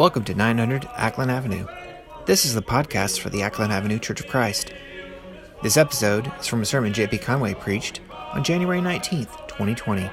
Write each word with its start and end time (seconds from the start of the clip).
Welcome 0.00 0.24
to 0.24 0.34
900 0.34 0.84
Acklen 0.96 1.28
Avenue. 1.28 1.66
This 2.24 2.46
is 2.46 2.54
the 2.54 2.62
podcast 2.62 3.20
for 3.20 3.28
the 3.28 3.40
Acklen 3.40 3.68
Avenue 3.68 3.98
Church 3.98 4.18
of 4.22 4.28
Christ. 4.28 4.72
This 5.62 5.76
episode 5.76 6.32
is 6.40 6.46
from 6.46 6.62
a 6.62 6.64
sermon 6.64 6.94
J.P. 6.94 7.18
Conway 7.18 7.52
preached 7.52 8.00
on 8.32 8.42
January 8.42 8.80
19th, 8.80 9.46
2020. 9.48 10.10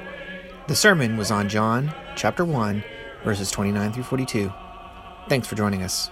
The 0.67 0.75
sermon 0.75 1.15
was 1.15 1.31
on 1.31 1.47
John 1.47 1.95
chapter 2.17 2.43
1, 2.43 2.83
verses 3.23 3.49
29 3.49 3.93
through 3.93 4.03
42. 4.03 4.51
Thanks 5.29 5.47
for 5.47 5.55
joining 5.55 5.83
us. 5.83 6.11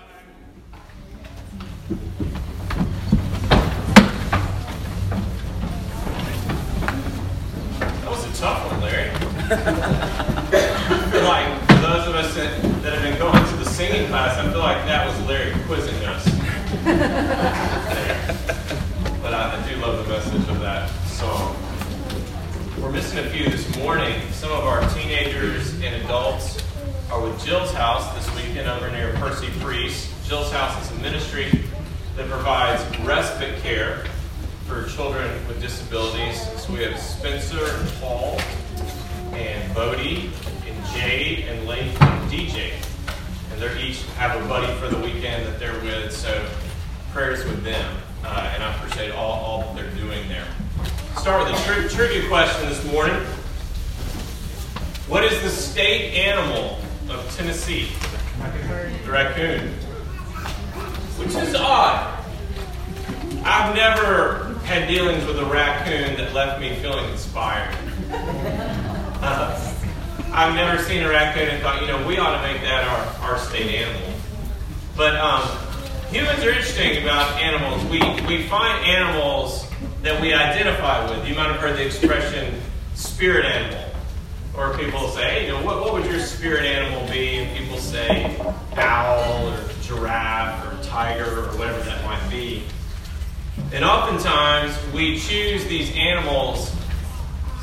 That 7.79 8.09
was 8.09 8.23
a 8.23 8.39
tough 8.39 8.71
one, 8.71 8.79
Larry. 8.83 9.09
I 9.47 11.09
feel 11.11 11.23
like 11.23 11.61
for 11.67 11.73
those 11.81 12.07
of 12.07 12.15
us 12.15 12.33
that, 12.35 12.61
that 12.81 12.93
have 12.93 13.03
been 13.03 13.17
going 13.19 13.45
to 13.49 13.55
the 13.57 13.65
singing 13.65 14.07
class, 14.07 14.37
I 14.37 14.49
feel 14.49 14.59
like 14.59 14.85
that 14.85 15.07
was 15.07 15.27
Larry 15.27 15.51
quizzing 15.65 16.05
us. 16.05 16.23
but 19.21 19.33
I, 19.33 19.61
I 19.61 19.69
do 19.69 19.75
love 19.77 20.05
the 20.05 20.11
message 20.11 20.47
of 20.49 20.59
that 20.61 20.89
song. 21.05 21.55
We're 22.81 22.91
missing 22.91 23.19
a 23.19 23.29
few 23.29 23.49
this 23.49 23.75
morning. 23.77 24.21
Some 24.31 24.51
of 24.51 24.63
our 24.63 24.87
teenagers 24.93 25.73
and 25.81 26.03
adults 26.03 26.63
are 27.11 27.21
with 27.21 27.34
Jill's 27.45 27.71
house 27.73 28.11
this 28.15 28.35
weekend 28.35 28.67
over 28.67 28.89
near 28.89 29.13
Percy 29.17 29.49
Priest. 29.59 30.11
Jill's 30.27 30.51
house 30.51 30.83
is 30.83 30.97
a 30.97 30.99
ministry 30.99 31.61
that 32.15 32.27
provides 32.27 32.81
respite 33.01 33.61
care 33.61 34.03
for 34.65 34.87
children 34.87 35.29
with 35.47 35.61
disabilities. 35.61 36.41
So 36.59 36.73
we 36.73 36.79
have 36.81 36.97
Spencer 36.99 37.63
and 37.63 37.89
Paul 38.01 38.41
and 39.33 39.75
Bodie 39.75 40.31
and 40.67 40.85
Jade 40.95 41.45
and 41.47 41.67
Lake 41.67 42.01
and 42.01 42.31
DJ. 42.31 42.71
And 43.51 43.61
they're 43.61 43.77
each 43.77 44.01
have 44.17 44.43
a 44.43 44.47
buddy 44.47 44.73
for 44.79 44.87
the 44.87 44.97
weekend 44.97 45.45
that 45.45 45.59
they're 45.59 45.79
with. 45.81 46.11
So 46.13 46.49
prayers 47.11 47.45
with 47.45 47.63
them. 47.63 47.95
Uh, 48.23 48.53
and 48.55 48.63
I 48.63 48.75
appreciate 48.75 49.11
all, 49.11 49.33
all 49.33 49.73
that 49.75 49.75
they're 49.75 49.91
doing 49.91 50.27
there. 50.27 50.47
Start 51.17 51.47
with 51.47 51.59
a 51.59 51.63
tri- 51.63 51.87
trivia 51.89 52.27
question 52.27 52.67
this 52.67 52.83
morning. 52.91 53.23
What 55.07 55.23
is 55.23 55.39
the 55.43 55.49
state 55.51 56.15
animal 56.15 56.79
of 57.09 57.35
Tennessee? 57.35 57.89
The 59.05 59.11
raccoon. 59.11 59.69
Which 61.17 61.35
is 61.35 61.55
odd. 61.55 62.23
I've 63.43 63.75
never 63.75 64.55
had 64.65 64.87
dealings 64.87 65.25
with 65.25 65.37
a 65.39 65.45
raccoon 65.45 66.17
that 66.17 66.33
left 66.33 66.59
me 66.59 66.75
feeling 66.75 67.09
inspired. 67.11 67.75
Uh, 68.11 69.73
I've 70.31 70.55
never 70.55 70.81
seen 70.83 71.03
a 71.03 71.09
raccoon 71.09 71.47
and 71.47 71.61
thought, 71.61 71.81
you 71.81 71.87
know, 71.87 72.05
we 72.07 72.17
ought 72.17 72.41
to 72.41 72.51
make 72.51 72.61
that 72.63 72.83
our, 72.85 73.29
our 73.29 73.37
state 73.37 73.73
animal. 73.73 74.13
But 74.97 75.15
um, 75.15 75.47
humans 76.09 76.43
are 76.43 76.49
interesting 76.49 77.01
about 77.01 77.39
animals. 77.41 77.83
We, 77.85 77.99
we 78.27 78.47
find 78.47 78.85
animals 78.85 79.67
that 80.01 80.19
we 80.21 80.33
identify 80.33 81.09
with. 81.09 81.27
You 81.27 81.35
might 81.35 81.47
have 81.47 81.61
heard 81.61 81.77
the 81.77 81.85
expression 81.85 82.59
spirit 82.95 83.45
animal. 83.45 83.84
Or 84.57 84.77
people 84.77 85.09
say, 85.09 85.47
you 85.47 85.51
know, 85.51 85.63
what, 85.63 85.81
what 85.81 85.93
would 85.93 86.05
your 86.05 86.19
spirit 86.19 86.65
animal 86.65 87.05
be? 87.11 87.37
And 87.37 87.57
people 87.57 87.77
say 87.77 88.37
owl 88.77 89.49
or 89.49 89.69
giraffe 89.81 90.65
or 90.65 90.83
tiger 90.83 91.41
or 91.41 91.57
whatever 91.57 91.79
that 91.83 92.03
might 92.05 92.29
be. 92.29 92.63
And 93.73 93.83
oftentimes 93.83 94.77
we 94.93 95.19
choose 95.19 95.65
these 95.65 95.93
animals 95.95 96.73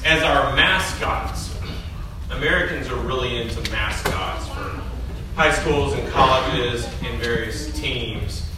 as 0.05 0.23
our 0.23 0.55
mascots. 0.55 1.57
Americans 2.31 2.89
are 2.89 2.97
really 2.97 3.41
into 3.41 3.71
mascots 3.71 4.49
for 4.49 4.81
high 5.37 5.53
schools 5.53 5.95
and 5.95 6.07
colleges 6.11 6.85
and 7.03 7.19
various 7.23 7.73
teams. 7.79 8.49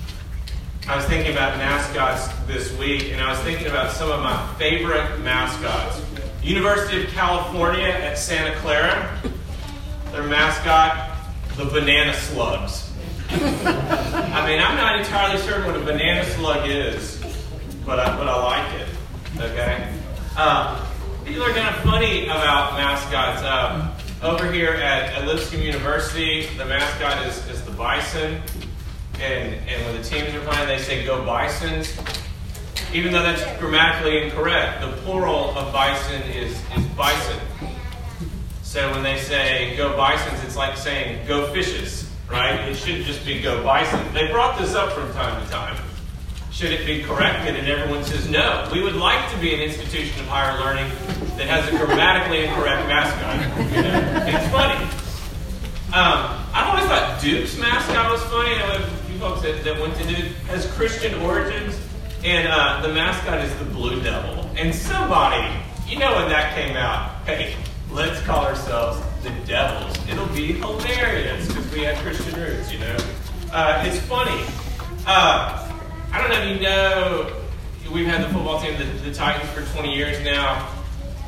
I 0.88 0.96
was 0.96 1.04
thinking 1.06 1.32
about 1.32 1.56
mascots 1.56 2.28
this 2.46 2.76
week, 2.78 3.12
and 3.12 3.20
I 3.20 3.30
was 3.30 3.38
thinking 3.40 3.68
about 3.68 3.92
some 3.92 4.10
of 4.10 4.20
my 4.20 4.54
favorite 4.58 5.20
mascots. 5.20 6.00
University 6.44 7.02
of 7.04 7.10
California 7.10 7.86
at 7.86 8.18
Santa 8.18 8.54
Clara, 8.60 9.18
their 10.12 10.24
mascot, 10.24 11.16
the 11.56 11.64
banana 11.64 12.12
slugs. 12.12 12.92
I 13.30 14.46
mean, 14.46 14.60
I'm 14.60 14.76
not 14.76 14.98
entirely 14.98 15.40
certain 15.40 15.64
what 15.64 15.74
a 15.74 15.82
banana 15.82 16.22
slug 16.32 16.68
is, 16.68 17.24
but 17.86 17.98
I, 17.98 18.14
but 18.18 18.28
I 18.28 18.42
like 18.42 18.80
it. 18.80 18.88
Okay? 19.40 19.90
Uh, 20.36 20.86
people 21.24 21.44
are 21.44 21.52
kind 21.52 21.74
of 21.74 21.82
funny 21.82 22.26
about 22.26 22.74
mascots. 22.74 23.42
Uh, 23.42 23.90
over 24.22 24.52
here 24.52 24.72
at, 24.72 25.14
at 25.14 25.26
Lipscomb 25.26 25.62
University, 25.62 26.46
the 26.58 26.66
mascot 26.66 27.26
is, 27.26 27.46
is 27.48 27.64
the 27.64 27.70
bison. 27.70 28.42
And, 29.14 29.54
and 29.66 29.84
when 29.86 29.96
the 29.96 30.06
teams 30.06 30.34
are 30.34 30.40
playing, 30.40 30.68
they 30.68 30.78
say, 30.78 31.06
Go 31.06 31.24
Bisons. 31.24 31.96
Even 32.94 33.12
though 33.12 33.22
that's 33.24 33.42
grammatically 33.58 34.22
incorrect, 34.22 34.80
the 34.80 34.86
plural 35.02 35.50
of 35.58 35.72
bison 35.72 36.22
is, 36.30 36.52
is 36.76 36.84
bison. 36.96 37.40
So 38.62 38.88
when 38.92 39.02
they 39.02 39.18
say 39.18 39.76
go 39.76 39.96
bisons, 39.96 40.44
it's 40.44 40.56
like 40.56 40.76
saying 40.76 41.26
go 41.26 41.52
fishes, 41.52 42.08
right? 42.30 42.54
It 42.68 42.76
should 42.76 43.04
just 43.04 43.26
be 43.26 43.40
go 43.40 43.64
bison. 43.64 44.00
They 44.14 44.28
brought 44.28 44.60
this 44.60 44.76
up 44.76 44.92
from 44.92 45.12
time 45.12 45.44
to 45.44 45.50
time. 45.50 45.76
Should 46.52 46.70
it 46.70 46.86
be 46.86 47.02
corrected? 47.02 47.56
And 47.56 47.66
everyone 47.66 48.04
says 48.04 48.30
no. 48.30 48.68
We 48.72 48.80
would 48.80 48.94
like 48.94 49.28
to 49.32 49.38
be 49.38 49.52
an 49.52 49.60
institution 49.60 50.20
of 50.20 50.28
higher 50.28 50.56
learning 50.60 50.88
that 51.36 51.48
has 51.48 51.66
a 51.66 51.76
grammatically 51.76 52.44
incorrect 52.44 52.86
mascot. 52.86 53.72
You 53.74 53.82
know? 53.82 54.24
It's 54.28 54.52
funny. 54.52 54.84
Um, 55.92 56.46
I've 56.54 56.68
always 56.68 56.84
thought 56.84 57.20
Duke's 57.20 57.58
mascot 57.58 58.12
was 58.12 58.22
funny. 58.24 58.54
I 58.54 58.78
know 58.78 58.84
a 58.84 58.86
few 58.86 59.18
folks 59.18 59.42
that, 59.42 59.64
that 59.64 59.80
went 59.80 59.96
to 59.96 60.06
Duke 60.06 60.32
has 60.46 60.64
Christian 60.72 61.20
origins, 61.22 61.76
and 62.24 62.48
uh, 62.48 62.80
the 62.80 62.88
mascot 62.88 63.44
is 63.44 63.54
the 63.58 63.66
Blue 63.66 64.00
Devil. 64.00 64.50
And 64.56 64.74
somebody, 64.74 65.46
you 65.86 65.98
know, 65.98 66.14
when 66.16 66.30
that 66.30 66.54
came 66.54 66.74
out, 66.74 67.10
hey, 67.26 67.54
let's 67.90 68.20
call 68.22 68.46
ourselves 68.46 68.98
the 69.22 69.30
Devils. 69.46 69.96
It'll 70.08 70.26
be 70.28 70.54
hilarious 70.54 71.46
because 71.46 71.70
we 71.70 71.80
have 71.82 71.98
Christian 71.98 72.40
roots, 72.40 72.72
you 72.72 72.78
know. 72.78 72.96
Uh, 73.52 73.84
it's 73.86 74.00
funny. 74.06 74.42
Uh, 75.06 75.70
I 76.12 76.20
don't 76.20 76.30
know 76.30 76.40
if 76.40 76.56
you 76.56 76.62
know, 76.62 77.92
we've 77.92 78.06
had 78.06 78.24
the 78.24 78.32
football 78.32 78.58
team, 78.58 78.78
the, 78.78 78.84
the 79.08 79.12
Titans, 79.12 79.50
for 79.50 79.62
20 79.74 79.94
years 79.94 80.24
now. 80.24 80.66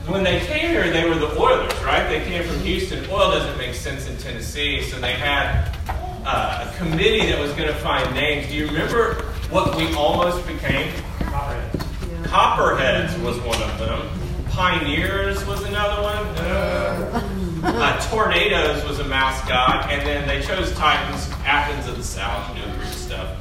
When 0.06 0.22
they 0.24 0.40
came 0.40 0.70
here, 0.70 0.90
they 0.90 1.06
were 1.06 1.16
the 1.16 1.38
Oilers, 1.38 1.74
right? 1.82 2.08
They 2.08 2.24
came 2.24 2.42
from 2.44 2.60
Houston. 2.60 3.04
Oil 3.10 3.32
doesn't 3.32 3.58
make 3.58 3.74
sense 3.74 4.08
in 4.08 4.16
Tennessee, 4.16 4.80
so 4.82 4.98
they 4.98 5.12
had 5.12 5.76
uh, 6.24 6.70
a 6.72 6.76
committee 6.78 7.26
that 7.26 7.38
was 7.38 7.52
going 7.52 7.68
to 7.68 7.74
find 7.74 8.14
names. 8.14 8.46
Do 8.46 8.54
you 8.54 8.66
remember 8.66 9.32
what 9.50 9.76
we 9.76 9.92
almost 9.94 10.46
became? 10.46 10.92
Copperheads. 11.20 12.26
Copperheads 12.26 13.18
was 13.18 13.38
one 13.40 13.62
of 13.62 13.78
them. 13.78 14.08
Pioneers 14.50 15.44
was 15.46 15.62
another 15.64 16.02
one. 16.02 16.26
Uh, 16.38 17.60
uh, 17.64 18.10
Tornadoes 18.10 18.84
was 18.84 18.98
a 18.98 19.04
mascot, 19.04 19.90
and 19.90 20.06
then 20.06 20.26
they 20.26 20.40
chose 20.42 20.72
Titans, 20.74 21.30
Athens 21.44 21.88
of 21.88 21.96
the 21.96 22.02
South, 22.02 22.56
you 22.56 22.64
know, 22.64 22.74
Greek 22.76 22.88
stuff. 22.88 23.36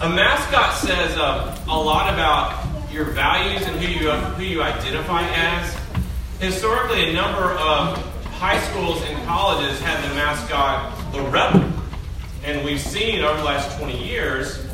A 0.00 0.08
mascot 0.08 0.74
says 0.74 1.16
um, 1.18 1.54
a 1.68 1.78
lot 1.78 2.12
about 2.12 2.64
your 2.90 3.04
values 3.04 3.66
and 3.66 3.76
who 3.78 3.86
you 3.86 4.10
who 4.10 4.42
you 4.42 4.62
identify 4.62 5.22
as. 5.22 5.76
Historically, 6.40 7.10
a 7.10 7.12
number 7.12 7.52
of 7.52 7.96
high 8.38 8.60
schools 8.70 9.02
and 9.02 9.26
colleges 9.26 9.80
had 9.80 10.02
the 10.08 10.14
mascot 10.14 11.12
the 11.12 11.20
rebel, 11.22 11.68
and 12.44 12.64
we've 12.64 12.80
seen 12.80 13.20
over 13.22 13.38
the 13.38 13.44
last 13.44 13.76
20 13.78 14.06
years, 14.06 14.64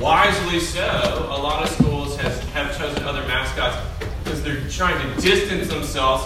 wisely 0.00 0.60
so, 0.60 1.28
a 1.30 1.38
lot 1.38 1.62
of 1.62 1.68
schools 1.68 2.16
has, 2.16 2.40
have 2.50 2.76
chosen 2.76 3.02
other 3.04 3.20
mascots 3.28 3.76
because 4.24 4.42
they're 4.42 4.66
trying 4.68 4.98
to 4.98 5.20
distance 5.20 5.68
themselves 5.68 6.24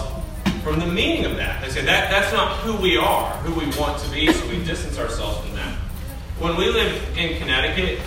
from 0.63 0.79
the 0.79 0.85
meaning 0.87 1.25
of 1.25 1.35
that. 1.35 1.61
They 1.61 1.69
say 1.69 1.81
that 1.85 2.09
that's 2.09 2.31
not 2.31 2.57
who 2.59 2.75
we 2.81 2.97
are, 2.97 3.31
who 3.39 3.53
we 3.53 3.65
want 3.77 4.01
to 4.01 4.09
be, 4.09 4.31
so 4.31 4.47
we 4.47 4.63
distance 4.63 4.97
ourselves 4.97 5.45
from 5.45 5.55
that. 5.57 5.75
When 6.39 6.55
we 6.55 6.69
lived 6.69 7.17
in 7.17 7.37
Connecticut, 7.37 7.99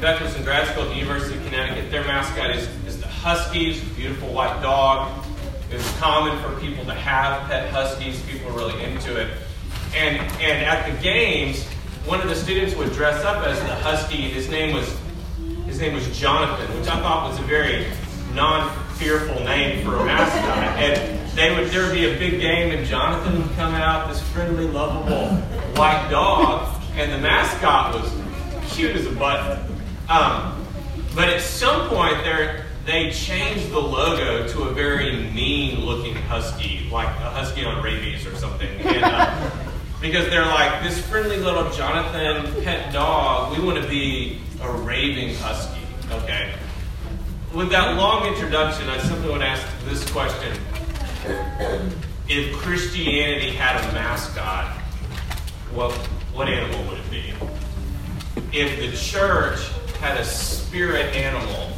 Beth 0.00 0.20
was 0.20 0.36
in 0.36 0.44
grad 0.44 0.68
school 0.68 0.84
at 0.84 0.90
the 0.90 0.96
University 0.96 1.36
of 1.36 1.44
Connecticut. 1.46 1.90
Their 1.90 2.04
mascot 2.04 2.54
is, 2.54 2.68
is 2.86 3.00
the 3.00 3.08
Huskies, 3.08 3.82
a 3.82 3.94
beautiful 3.94 4.32
white 4.32 4.62
dog. 4.62 5.24
It's 5.70 5.98
common 5.98 6.38
for 6.42 6.58
people 6.60 6.84
to 6.84 6.94
have 6.94 7.48
pet 7.48 7.70
Huskies. 7.70 8.20
People 8.22 8.52
are 8.52 8.56
really 8.56 8.82
into 8.84 9.20
it. 9.20 9.28
And, 9.94 10.18
and 10.40 10.64
at 10.64 10.88
the 10.88 11.02
games, 11.02 11.64
one 12.04 12.20
of 12.20 12.28
the 12.28 12.36
students 12.36 12.76
would 12.76 12.92
dress 12.92 13.24
up 13.24 13.44
as 13.46 13.58
the 13.60 13.74
Husky. 13.74 14.16
His 14.16 14.48
name 14.48 14.74
was 14.74 14.96
his 15.76 15.82
name 15.82 15.92
was 15.92 16.18
Jonathan, 16.18 16.74
which 16.78 16.88
I 16.88 16.98
thought 17.00 17.28
was 17.28 17.38
a 17.38 17.42
very 17.42 17.86
non-fearful 18.32 19.44
name 19.44 19.84
for 19.84 19.96
a 19.96 20.06
mascot. 20.06 20.56
And 20.78 21.28
they 21.36 21.54
would 21.54 21.70
there 21.70 21.84
would 21.84 21.92
be 21.92 22.06
a 22.06 22.18
big 22.18 22.40
game, 22.40 22.74
and 22.74 22.86
Jonathan 22.86 23.42
would 23.42 23.54
come 23.56 23.74
out, 23.74 24.08
this 24.08 24.22
friendly, 24.30 24.66
lovable 24.66 25.36
white 25.76 26.08
dog, 26.10 26.82
and 26.94 27.12
the 27.12 27.18
mascot 27.18 27.92
was 27.92 28.10
cute 28.72 28.96
as 28.96 29.04
a 29.04 29.10
button. 29.10 29.70
Um, 30.08 30.64
but 31.14 31.28
at 31.28 31.42
some 31.42 31.90
point, 31.90 32.24
they 32.86 33.10
changed 33.10 33.70
the 33.70 33.78
logo 33.78 34.48
to 34.48 34.62
a 34.62 34.72
very 34.72 35.30
mean-looking 35.34 36.14
husky, 36.14 36.88
like 36.90 37.08
a 37.08 37.30
husky 37.30 37.66
on 37.66 37.82
rabies 37.82 38.24
or 38.26 38.34
something. 38.36 38.80
And, 38.80 39.04
uh, 39.04 39.50
because 40.00 40.30
they're 40.30 40.46
like 40.46 40.82
this 40.82 40.98
friendly 41.06 41.36
little 41.36 41.70
Jonathan 41.72 42.62
pet 42.64 42.94
dog. 42.94 43.58
We 43.58 43.62
want 43.62 43.82
to 43.82 43.88
be 43.88 44.40
a 44.66 44.72
raving 44.82 45.34
husky. 45.36 45.80
Okay. 46.10 46.54
With 47.54 47.70
that 47.70 47.96
long 47.96 48.26
introduction, 48.26 48.88
I 48.88 48.98
simply 48.98 49.30
want 49.30 49.42
to 49.42 49.48
ask 49.48 49.66
this 49.84 50.08
question: 50.10 50.56
If 52.28 52.54
Christianity 52.56 53.50
had 53.50 53.76
a 53.76 53.92
mascot, 53.92 54.76
what 55.72 55.92
what 56.34 56.48
animal 56.48 56.84
would 56.90 56.98
it 56.98 57.10
be? 57.10 57.32
If 58.52 58.78
the 58.78 58.96
church 58.96 59.60
had 60.00 60.18
a 60.18 60.24
spirit 60.24 61.14
animal, 61.16 61.70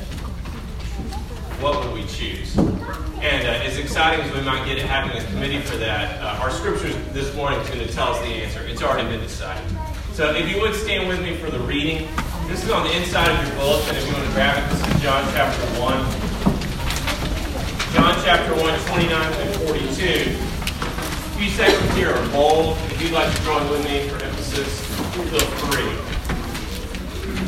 what 1.60 1.84
would 1.84 1.94
we 1.94 2.04
choose? 2.06 2.56
And 2.56 3.46
uh, 3.46 3.64
as 3.64 3.78
exciting 3.78 4.24
as 4.24 4.32
we 4.32 4.40
might 4.42 4.64
get 4.64 4.78
at 4.78 4.86
having 4.86 5.16
a 5.16 5.24
committee 5.26 5.60
for 5.60 5.76
that, 5.76 6.20
uh, 6.22 6.40
our 6.40 6.50
scriptures 6.50 6.94
this 7.12 7.34
morning 7.34 7.60
is 7.60 7.68
going 7.68 7.86
to 7.86 7.92
tell 7.92 8.12
us 8.12 8.20
the 8.20 8.26
answer. 8.26 8.60
It's 8.62 8.82
already 8.82 9.08
been 9.08 9.20
decided. 9.20 9.64
So 10.12 10.34
if 10.34 10.48
you 10.52 10.60
would 10.60 10.74
stand 10.74 11.08
with 11.08 11.20
me 11.20 11.36
for 11.36 11.50
the 11.50 11.58
reading, 11.60 12.08
this 12.48 12.64
is 12.64 12.70
on 12.70 12.82
the 12.84 12.96
inside 12.96 13.28
of 13.28 13.46
your 13.46 13.56
bulletin 13.56 13.94
if 13.94 14.06
you 14.06 14.12
want 14.14 14.24
to 14.26 14.32
grab 14.32 14.56
it. 14.56 14.70
This 14.70 14.80
is 14.80 15.02
John 15.02 15.22
chapter 15.34 15.66
1. 15.78 15.92
John 17.92 18.14
chapter 18.24 18.54
1, 18.56 18.80
29 18.88 19.32
through 19.32 19.66
42. 19.66 20.32
A 20.32 21.36
few 21.36 21.50
sections 21.50 21.92
here 21.94 22.10
are 22.10 22.28
bold. 22.30 22.78
If 22.86 23.02
you'd 23.02 23.12
like 23.12 23.30
to 23.36 23.42
join 23.42 23.68
with 23.68 23.84
me 23.84 24.08
for 24.08 24.16
emphasis, 24.24 24.80
feel 25.12 25.40
free. 25.68 25.92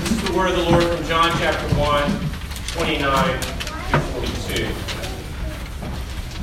This 0.01 0.11
is 0.11 0.23
the 0.29 0.37
word 0.37 0.51
of 0.51 0.57
the 0.57 0.65
Lord 0.71 0.85
from 0.85 1.03
John 1.07 1.31
chapter 1.39 1.67
1, 1.77 2.21
29 2.73 3.41
through 3.41 4.01
42. 4.01 4.69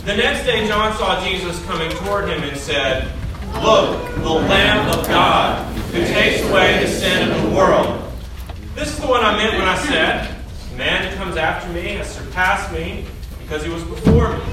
The 0.06 0.16
next 0.18 0.46
day, 0.46 0.66
John 0.68 0.98
saw 0.98 1.24
Jesus 1.24 1.64
coming 1.66 1.92
toward 1.92 2.28
him 2.28 2.42
and 2.42 2.58
said, 2.58 3.12
Look, 3.62 4.16
the 4.16 4.30
Lamb 4.30 4.90
of 4.98 5.08
God, 5.08 5.64
who 5.92 6.00
takes 6.06 6.42
away 6.50 6.84
the 6.84 6.88
sin 6.88 7.32
of 7.32 7.44
the 7.44 7.50
world. 7.56 8.07
This 8.78 8.90
is 8.90 9.00
the 9.00 9.08
one 9.08 9.26
I 9.26 9.36
meant 9.36 9.54
when 9.54 9.68
I 9.68 9.76
said, 9.88 10.36
The 10.70 10.78
man 10.78 11.10
who 11.10 11.18
comes 11.18 11.36
after 11.36 11.68
me 11.74 11.96
has 11.96 12.14
surpassed 12.14 12.72
me 12.72 13.06
because 13.42 13.64
he 13.64 13.72
was 13.72 13.84
before 13.84 14.38
me. 14.38 14.44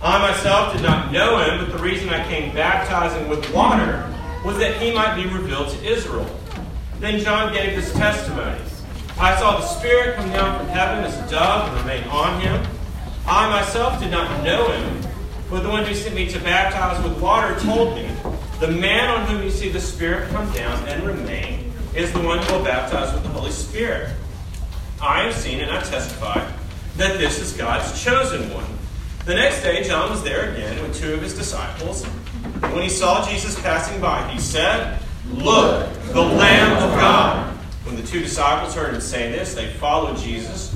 I 0.00 0.20
myself 0.20 0.72
did 0.72 0.84
not 0.84 1.10
know 1.10 1.38
him, 1.38 1.58
but 1.58 1.76
the 1.76 1.82
reason 1.82 2.10
I 2.10 2.24
came 2.28 2.54
baptizing 2.54 3.28
with 3.28 3.52
water 3.52 4.08
was 4.44 4.56
that 4.58 4.80
he 4.80 4.94
might 4.94 5.16
be 5.16 5.26
revealed 5.26 5.68
to 5.70 5.84
Israel. 5.84 6.30
Then 7.00 7.18
John 7.18 7.52
gave 7.52 7.74
this 7.74 7.92
testimony 7.92 8.56
I 9.18 9.36
saw 9.40 9.58
the 9.58 9.66
Spirit 9.66 10.14
come 10.14 10.30
down 10.30 10.56
from 10.56 10.68
heaven 10.68 11.02
as 11.02 11.18
a 11.18 11.28
dove 11.28 11.70
and 11.70 11.80
remain 11.80 12.04
on 12.04 12.40
him. 12.40 12.64
I 13.26 13.50
myself 13.50 13.98
did 13.98 14.12
not 14.12 14.44
know 14.44 14.70
him, 14.70 15.02
but 15.50 15.64
the 15.64 15.70
one 15.70 15.84
who 15.84 15.94
sent 15.96 16.14
me 16.14 16.28
to 16.28 16.38
baptize 16.38 17.02
with 17.02 17.20
water 17.20 17.58
told 17.58 17.96
me, 17.96 18.08
The 18.60 18.68
man 18.68 19.10
on 19.10 19.26
whom 19.26 19.42
you 19.42 19.50
see 19.50 19.70
the 19.70 19.80
Spirit 19.80 20.30
come 20.30 20.48
down 20.52 20.86
and 20.86 21.02
remain 21.02 21.59
is 21.94 22.12
the 22.12 22.20
one 22.20 22.38
who 22.38 22.54
will 22.54 22.64
baptize 22.64 23.12
with 23.12 23.22
the 23.22 23.28
Holy 23.30 23.50
Spirit. 23.50 24.10
I 25.02 25.24
have 25.24 25.34
seen 25.34 25.60
and 25.60 25.70
I 25.70 25.80
testify 25.82 26.48
that 26.96 27.18
this 27.18 27.40
is 27.40 27.52
God's 27.52 28.02
chosen 28.02 28.52
one. 28.52 28.66
The 29.24 29.34
next 29.34 29.62
day, 29.62 29.82
John 29.82 30.10
was 30.10 30.22
there 30.22 30.52
again 30.52 30.80
with 30.82 30.98
two 30.98 31.14
of 31.14 31.22
his 31.22 31.34
disciples. 31.34 32.04
And 32.44 32.72
when 32.72 32.82
he 32.82 32.88
saw 32.88 33.26
Jesus 33.28 33.60
passing 33.60 34.00
by, 34.00 34.26
he 34.30 34.38
said, 34.38 35.00
Look, 35.28 35.92
the 36.12 36.22
Lamb 36.22 36.82
of 36.82 36.98
God. 36.98 37.56
When 37.84 37.96
the 37.96 38.02
two 38.02 38.20
disciples 38.20 38.74
heard 38.74 38.94
him 38.94 39.00
say 39.00 39.30
this, 39.30 39.54
they 39.54 39.68
followed 39.74 40.16
Jesus. 40.18 40.74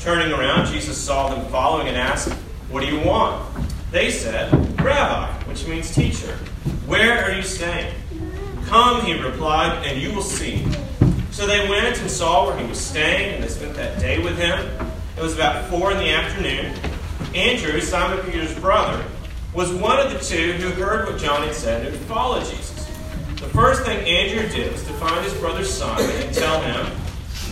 Turning 0.00 0.32
around, 0.32 0.66
Jesus 0.66 0.96
saw 0.96 1.34
them 1.34 1.46
following 1.50 1.88
and 1.88 1.96
asked, 1.96 2.32
What 2.70 2.80
do 2.80 2.86
you 2.86 3.00
want? 3.00 3.46
They 3.90 4.10
said, 4.10 4.52
Rabbi, 4.80 5.32
which 5.44 5.66
means 5.66 5.94
teacher, 5.94 6.36
where 6.86 7.24
are 7.24 7.32
you 7.32 7.42
staying? 7.42 7.94
Come, 8.66 9.04
he 9.04 9.20
replied, 9.20 9.86
and 9.86 10.00
you 10.00 10.12
will 10.12 10.22
see. 10.22 10.66
So 11.30 11.46
they 11.46 11.68
went 11.68 12.00
and 12.00 12.10
saw 12.10 12.46
where 12.46 12.58
he 12.58 12.66
was 12.66 12.78
staying, 12.78 13.34
and 13.34 13.44
they 13.44 13.48
spent 13.48 13.74
that 13.74 13.98
day 13.98 14.22
with 14.22 14.38
him. 14.38 14.58
It 15.16 15.22
was 15.22 15.34
about 15.34 15.68
four 15.70 15.92
in 15.92 15.98
the 15.98 16.10
afternoon. 16.10 16.74
Andrew, 17.34 17.80
Simon 17.80 18.24
Peter's 18.24 18.58
brother, 18.58 19.04
was 19.54 19.72
one 19.72 19.98
of 19.98 20.12
the 20.12 20.18
two 20.18 20.52
who 20.52 20.70
heard 20.80 21.06
what 21.06 21.20
John 21.20 21.42
had 21.42 21.54
said 21.54 21.86
and 21.86 21.96
followed 22.02 22.44
Jesus. 22.44 22.86
The 23.40 23.48
first 23.48 23.82
thing 23.84 24.06
Andrew 24.06 24.48
did 24.48 24.72
was 24.72 24.82
to 24.84 24.92
find 24.94 25.24
his 25.24 25.34
brother 25.34 25.64
Simon 25.64 26.10
and 26.22 26.34
tell 26.34 26.60
him, 26.60 26.86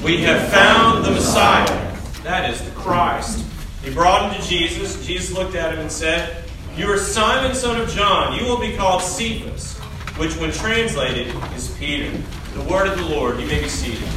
We 0.03 0.19
have 0.23 0.51
found 0.51 1.05
the 1.05 1.11
Messiah 1.11 1.95
that 2.25 2.49
is 2.49 2.63
the 2.63 2.71
Christ. 2.71 3.45
He 3.83 3.93
brought 3.93 4.33
him 4.33 4.41
to 4.41 4.49
Jesus. 4.49 5.07
Jesus 5.07 5.37
looked 5.37 5.55
at 5.55 5.75
him 5.75 5.81
and 5.81 5.93
said, 5.93 6.43
You 6.75 6.91
are 6.91 6.97
Simon, 6.97 7.55
son 7.55 7.79
of 7.79 7.89
John. 7.91 8.35
You 8.39 8.47
will 8.47 8.59
be 8.59 8.75
called 8.75 9.03
Cephas, 9.03 9.74
which, 10.17 10.37
when 10.37 10.53
translated, 10.53 11.35
is 11.55 11.71
Peter. 11.77 12.11
The 12.55 12.63
word 12.63 12.87
of 12.87 12.97
the 12.97 13.05
Lord. 13.05 13.41
You 13.41 13.47
may 13.47 13.63
be 13.63 13.69
seated. 13.69 14.09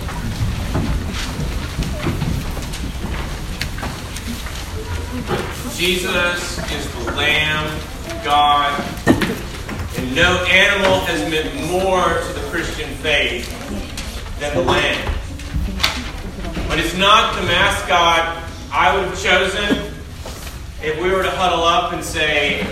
Jesus 5.76 6.58
is 6.72 6.92
the 6.94 7.12
Lamb 7.12 7.66
of 7.66 8.24
God, 8.24 8.80
and 9.98 10.16
no 10.16 10.44
animal 10.46 11.00
has 11.02 11.22
meant 11.32 11.54
more 11.72 12.04
to 12.04 12.34
the 12.34 12.48
Christian 12.50 12.90
faith 12.96 13.48
than 14.40 14.56
the 14.56 14.64
Lamb. 14.64 15.14
But 16.68 16.80
it's 16.80 16.96
not 16.98 17.36
the 17.36 17.44
mascot 17.44 18.44
I 18.72 18.96
would 18.96 19.06
have 19.06 19.22
chosen 19.22 19.94
if 20.84 21.02
we 21.02 21.12
were 21.12 21.24
to 21.24 21.32
huddle 21.32 21.64
up 21.64 21.94
and 21.94 22.04
say, 22.04 22.66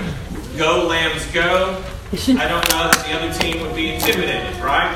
Go, 0.57 0.87
lambs, 0.87 1.25
go. 1.31 1.83
I 2.15 2.47
don't 2.47 2.63
know 2.69 2.87
that 2.87 3.05
the 3.05 3.11
other 3.11 3.33
team 3.37 3.61
would 3.61 3.75
be 3.75 3.93
intimidated, 3.93 4.55
right? 4.61 4.95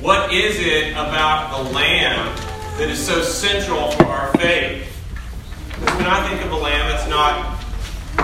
What 0.00 0.34
is 0.34 0.60
it 0.60 0.92
about 0.92 1.56
the 1.56 1.72
lamb 1.72 2.36
that 2.76 2.90
is 2.90 2.98
so 2.98 3.22
central 3.22 3.90
for 3.92 4.04
our 4.04 4.30
faith? 4.34 4.86
When 5.96 6.04
I 6.04 6.28
think 6.28 6.44
of 6.44 6.52
a 6.52 6.56
lamb, 6.56 6.94
it's 6.94 7.08
not 7.08 7.56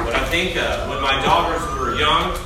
what 0.05 0.15
I 0.15 0.23
think 0.29 0.59
of. 0.59 0.91
When 0.91 1.01
my 1.01 1.23
daughters 1.23 1.63
were 1.81 1.95
young, 1.95 2.37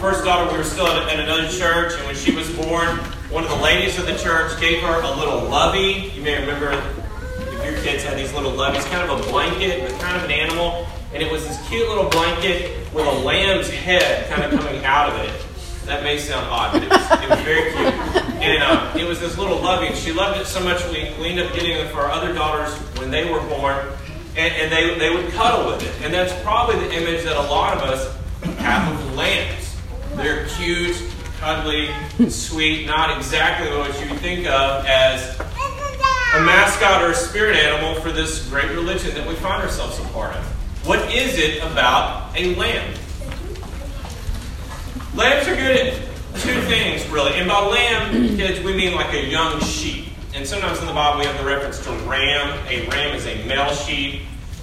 first 0.00 0.24
daughter, 0.24 0.50
we 0.50 0.58
were 0.58 0.64
still 0.64 0.88
at, 0.88 1.12
at 1.12 1.20
another 1.20 1.48
church, 1.48 1.92
and 1.98 2.04
when 2.04 2.16
she 2.16 2.34
was 2.34 2.50
born, 2.56 2.96
one 3.30 3.44
of 3.44 3.50
the 3.50 3.62
ladies 3.62 4.00
of 4.00 4.06
the 4.06 4.16
church 4.18 4.58
gave 4.58 4.82
her 4.82 5.00
a 5.00 5.16
little 5.16 5.48
lovey. 5.48 6.10
You 6.12 6.22
may 6.22 6.40
remember 6.40 6.72
if 6.72 7.64
your 7.64 7.80
kids 7.84 8.02
had 8.02 8.18
these 8.18 8.34
little 8.34 8.50
loveys, 8.50 8.84
kind 8.90 9.08
of 9.08 9.20
a 9.20 9.30
blanket 9.30 9.84
with 9.84 9.96
kind 10.00 10.16
of 10.16 10.24
an 10.24 10.32
animal. 10.32 10.88
And 11.16 11.24
it 11.24 11.32
was 11.32 11.48
this 11.48 11.66
cute 11.70 11.88
little 11.88 12.10
blanket 12.10 12.92
with 12.92 13.06
a 13.06 13.10
lamb's 13.10 13.70
head 13.70 14.28
kind 14.28 14.42
of 14.42 14.60
coming 14.60 14.84
out 14.84 15.08
of 15.08 15.18
it. 15.20 15.86
That 15.86 16.02
may 16.02 16.18
sound 16.18 16.44
odd, 16.50 16.74
but 16.74 16.82
it 16.82 16.90
was, 16.90 17.22
it 17.22 17.30
was 17.30 17.40
very 17.40 17.72
cute. 17.72 18.42
And 18.42 18.62
uh, 18.62 18.92
it 18.98 19.08
was 19.08 19.18
this 19.18 19.38
little 19.38 19.56
lovey, 19.56 19.86
and 19.86 19.96
she 19.96 20.12
loved 20.12 20.38
it 20.38 20.44
so 20.44 20.62
much 20.62 20.84
we, 20.88 21.10
we 21.18 21.30
ended 21.30 21.46
up 21.46 21.54
getting 21.54 21.70
it 21.70 21.88
for 21.88 22.00
our 22.00 22.10
other 22.10 22.34
daughters 22.34 22.74
when 22.98 23.10
they 23.10 23.32
were 23.32 23.40
born. 23.48 23.86
And, 24.36 24.52
and 24.56 24.70
they, 24.70 24.98
they 24.98 25.08
would 25.08 25.32
cuddle 25.32 25.72
with 25.72 25.82
it. 25.84 26.04
And 26.04 26.12
that's 26.12 26.38
probably 26.42 26.86
the 26.86 26.92
image 26.92 27.24
that 27.24 27.38
a 27.38 27.48
lot 27.48 27.78
of 27.78 27.84
us 27.84 28.14
have 28.58 28.92
of 28.92 29.14
lambs. 29.14 29.74
They're 30.16 30.46
cute, 30.48 31.02
cuddly, 31.38 31.88
sweet, 32.28 32.84
not 32.84 33.16
exactly 33.16 33.70
what 33.70 33.98
you 34.02 34.14
think 34.18 34.46
of 34.46 34.84
as 34.84 35.40
a 35.40 36.44
mascot 36.44 37.02
or 37.02 37.12
a 37.12 37.14
spirit 37.14 37.56
animal 37.56 37.98
for 38.02 38.12
this 38.12 38.46
great 38.50 38.70
religion 38.72 39.14
that 39.14 39.26
we 39.26 39.34
find 39.36 39.62
ourselves 39.62 39.98
a 39.98 40.02
part 40.08 40.36
of. 40.36 40.55
What 40.86 41.12
is 41.12 41.36
it 41.36 41.60
about 41.64 42.30
a 42.38 42.54
lamb? 42.54 42.94
Lambs 45.16 45.48
are 45.48 45.56
good 45.56 45.76
at 45.78 45.94
two 46.36 46.60
things, 46.62 47.04
really. 47.08 47.32
And 47.32 47.48
by 47.48 47.58
lamb, 47.66 48.36
kids, 48.36 48.64
we 48.64 48.72
mean 48.72 48.94
like 48.94 49.12
a 49.12 49.26
young 49.26 49.58
sheep. 49.62 50.06
And 50.32 50.46
sometimes 50.46 50.78
in 50.78 50.86
the 50.86 50.92
Bible 50.92 51.18
we 51.18 51.26
have 51.26 51.36
the 51.38 51.44
reference 51.44 51.82
to 51.86 51.90
ram. 52.08 52.56
A 52.68 52.86
ram 52.86 53.16
is 53.16 53.26
a 53.26 53.44
male 53.48 53.74
sheep. 53.74 54.22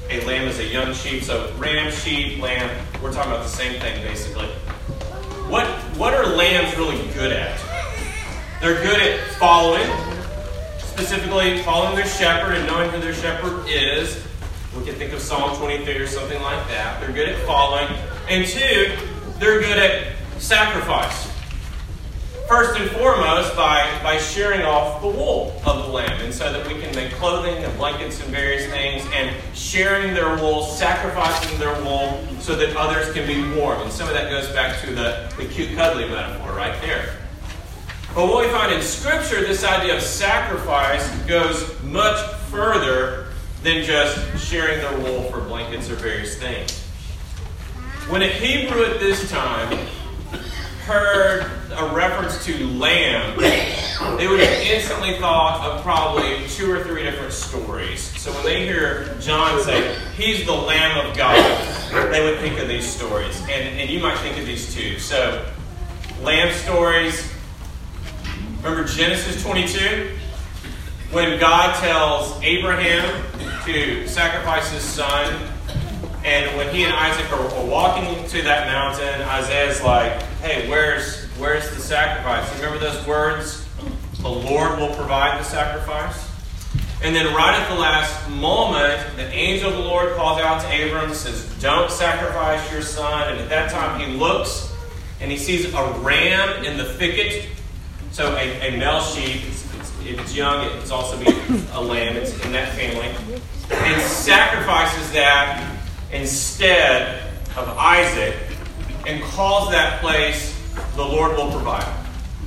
A 0.10 0.26
lamb 0.26 0.48
is 0.48 0.60
a 0.60 0.66
young 0.66 0.94
sheep. 0.94 1.24
So 1.24 1.54
ram, 1.58 1.92
sheep, 1.92 2.42
lamb, 2.42 2.70
we're 3.02 3.12
talking 3.12 3.34
about 3.34 3.44
the 3.44 3.50
same 3.50 3.82
thing 3.82 4.02
basically. 4.02 4.48
What, 5.50 5.68
what 5.98 6.14
are 6.14 6.26
lambs 6.26 6.78
really 6.78 7.06
good 7.16 7.34
at? 7.34 7.60
They're 8.62 8.82
good 8.82 9.02
at 9.02 9.20
following, 9.32 9.90
specifically 10.78 11.62
following 11.64 11.98
their 11.98 12.08
shepherd 12.08 12.56
and 12.56 12.66
knowing 12.66 12.92
who 12.92 13.02
their 13.02 13.14
shepherd 13.14 13.66
is. 13.68 14.26
We 14.76 14.84
can 14.84 14.96
think 14.96 15.14
of 15.14 15.20
Psalm 15.20 15.56
23 15.58 15.98
or 15.98 16.08
something 16.08 16.42
like 16.42 16.68
that. 16.68 17.00
They're 17.00 17.12
good 17.12 17.30
at 17.30 17.46
following. 17.46 17.88
And 18.28 18.48
two, 18.48 18.96
they're 19.38 19.60
good 19.60 19.78
at 19.78 20.14
sacrifice. 20.40 21.32
First 22.48 22.80
and 22.80 22.90
foremost, 22.92 23.56
by, 23.56 23.88
by 24.02 24.18
shearing 24.18 24.64
off 24.64 25.02
the 25.02 25.08
wool 25.08 25.62
of 25.66 25.86
the 25.86 25.92
lamb, 25.92 26.20
and 26.22 26.34
so 26.34 26.52
that 26.52 26.68
we 26.68 26.80
can 26.82 26.94
make 26.96 27.12
clothing 27.14 27.64
and 27.64 27.78
blankets 27.78 28.22
and 28.22 28.30
various 28.32 28.66
things, 28.68 29.08
and 29.14 29.36
sharing 29.56 30.14
their 30.14 30.36
wool, 30.38 30.64
sacrificing 30.64 31.58
their 31.60 31.80
wool, 31.84 32.22
so 32.40 32.56
that 32.56 32.76
others 32.76 33.14
can 33.14 33.28
be 33.28 33.58
warm. 33.58 33.82
And 33.82 33.92
some 33.92 34.08
of 34.08 34.14
that 34.14 34.30
goes 34.30 34.50
back 34.50 34.82
to 34.82 34.94
the, 34.94 35.32
the 35.38 35.46
cute 35.46 35.76
cuddly 35.76 36.10
metaphor 36.10 36.52
right 36.54 36.80
there. 36.82 37.16
But 38.14 38.28
what 38.28 38.46
we 38.46 38.52
find 38.52 38.74
in 38.74 38.82
Scripture, 38.82 39.42
this 39.42 39.64
idea 39.64 39.96
of 39.96 40.02
sacrifice 40.02 41.08
goes 41.26 41.82
much 41.84 42.20
further 42.52 43.23
than 43.64 43.84
just 43.84 44.46
sharing 44.46 44.80
their 44.80 44.98
wool 45.00 45.24
for 45.32 45.40
blankets 45.42 45.90
or 45.90 45.96
various 45.96 46.38
things. 46.38 46.80
When 48.10 48.22
a 48.22 48.28
Hebrew 48.28 48.84
at 48.84 49.00
this 49.00 49.30
time 49.32 49.88
heard 50.86 51.50
a 51.72 51.96
reference 51.96 52.44
to 52.46 52.68
lamb, 52.68 53.40
they 54.18 54.28
would 54.28 54.42
have 54.42 54.62
instantly 54.68 55.18
thought 55.18 55.62
of 55.66 55.82
probably 55.82 56.46
two 56.50 56.70
or 56.70 56.84
three 56.84 57.04
different 57.04 57.32
stories. 57.32 58.02
So 58.20 58.34
when 58.34 58.44
they 58.44 58.66
hear 58.66 59.16
John 59.22 59.64
say, 59.64 59.98
He's 60.16 60.46
the 60.46 60.52
Lamb 60.52 61.08
of 61.08 61.16
God, 61.16 61.38
they 62.12 62.22
would 62.22 62.40
think 62.40 62.60
of 62.60 62.68
these 62.68 62.86
stories. 62.86 63.40
And, 63.44 63.80
and 63.80 63.90
you 63.90 64.02
might 64.02 64.18
think 64.18 64.38
of 64.38 64.46
these 64.46 64.76
too. 64.76 65.00
So, 65.00 65.50
lamb 66.22 66.54
stories. 66.54 67.32
Remember 68.62 68.84
Genesis 68.84 69.42
22? 69.42 70.18
When 71.14 71.40
God 71.40 71.76
tells 71.80 72.42
Abraham 72.42 73.24
to 73.66 74.08
sacrifice 74.08 74.72
his 74.72 74.82
son, 74.82 75.32
and 76.26 76.58
when 76.58 76.74
he 76.74 76.86
and 76.86 76.94
Isaac 76.94 77.32
are, 77.32 77.66
walking 77.68 78.28
to 78.30 78.42
that 78.42 78.66
mountain, 78.66 79.22
Isaiah's 79.28 79.84
like, 79.84 80.20
hey, 80.42 80.68
where's, 80.68 81.26
where's 81.38 81.70
the 81.70 81.80
sacrifice? 81.80 82.52
Remember 82.56 82.80
those 82.80 83.06
words? 83.06 83.64
The 84.22 84.28
Lord 84.28 84.80
will 84.80 84.96
provide 84.96 85.40
the 85.40 85.44
sacrifice. 85.44 86.28
And 87.04 87.16
then, 87.16 87.32
right 87.36 87.60
at 87.60 87.70
the 87.70 87.80
last 87.80 88.28
moment, 88.32 89.16
the 89.16 89.28
angel 89.28 89.70
of 89.70 89.78
the 89.78 89.84
Lord 89.84 90.16
calls 90.16 90.40
out 90.40 90.62
to 90.62 90.68
Abram 90.68 91.10
and 91.10 91.16
says, 91.16 91.48
Don't 91.62 91.92
sacrifice 91.92 92.72
your 92.72 92.82
son. 92.82 93.32
And 93.32 93.40
at 93.40 93.50
that 93.50 93.72
time, 93.72 94.00
he 94.00 94.18
looks 94.18 94.74
and 95.22 95.30
he 95.30 95.38
sees 95.38 95.72
a 95.76 96.00
ram 96.00 96.66
in 96.66 96.76
the 96.76 96.86
thicket. 96.86 97.50
So, 98.10 98.36
a, 98.36 98.70
a 98.70 98.78
male 98.80 99.02
sheep, 99.02 99.44
if 100.06 100.20
it's 100.20 100.36
young, 100.36 100.66
it's 100.80 100.92
also 100.92 101.18
be 101.18 101.32
a 101.74 101.82
lamb, 101.82 102.18
it's 102.18 102.38
in 102.46 102.52
that 102.52 102.74
family. 102.74 103.08
And 103.72 104.02
sacrifices 104.02 105.12
that 105.14 105.80
instead 106.12 107.32
of 107.56 107.70
Isaac 107.78 108.36
and 109.08 109.22
calls 109.24 109.72
that 109.72 110.02
place 110.02 110.54
the 110.96 111.04
Lord 111.06 111.36
will 111.36 111.52
provide. 111.52 111.92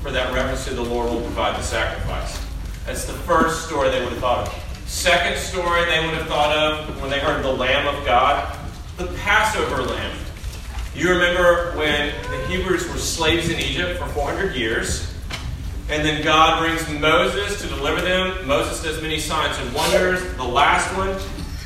For 0.02 0.10
that 0.10 0.32
reference 0.32 0.64
to 0.66 0.74
the 0.74 0.84
Lord 0.84 1.10
will 1.10 1.20
provide 1.22 1.56
the 1.58 1.62
sacrifice. 1.62 2.40
That's 2.86 3.04
the 3.04 3.12
first 3.12 3.66
story 3.66 3.90
they 3.90 4.00
would 4.00 4.12
have 4.12 4.20
thought 4.20 4.46
of. 4.46 4.62
Second 4.86 5.36
story 5.38 5.84
they 5.86 6.04
would 6.06 6.14
have 6.14 6.28
thought 6.28 6.56
of 6.56 7.00
when 7.00 7.10
they 7.10 7.18
heard 7.18 7.44
the 7.44 7.52
Lamb 7.52 7.88
of 7.88 8.04
God, 8.04 8.56
the 8.96 9.06
Passover 9.18 9.82
lamb. 9.82 10.16
You 10.94 11.10
remember 11.10 11.76
when 11.76 12.14
the 12.30 12.46
Hebrews 12.46 12.88
were 12.88 12.98
slaves 12.98 13.50
in 13.50 13.58
Egypt 13.58 13.98
for 13.98 14.06
400 14.06 14.54
years, 14.54 15.12
and 15.88 16.04
then 16.04 16.22
God 16.24 16.60
brings 16.60 17.00
Moses 17.00 17.60
to 17.62 17.68
deliver 17.68 18.00
them. 18.00 18.46
Moses 18.46 18.82
does 18.82 19.00
many 19.00 19.20
signs 19.20 19.56
and 19.58 19.72
wonders. 19.72 20.20
The 20.36 20.44
last 20.44 20.94
one 20.96 21.16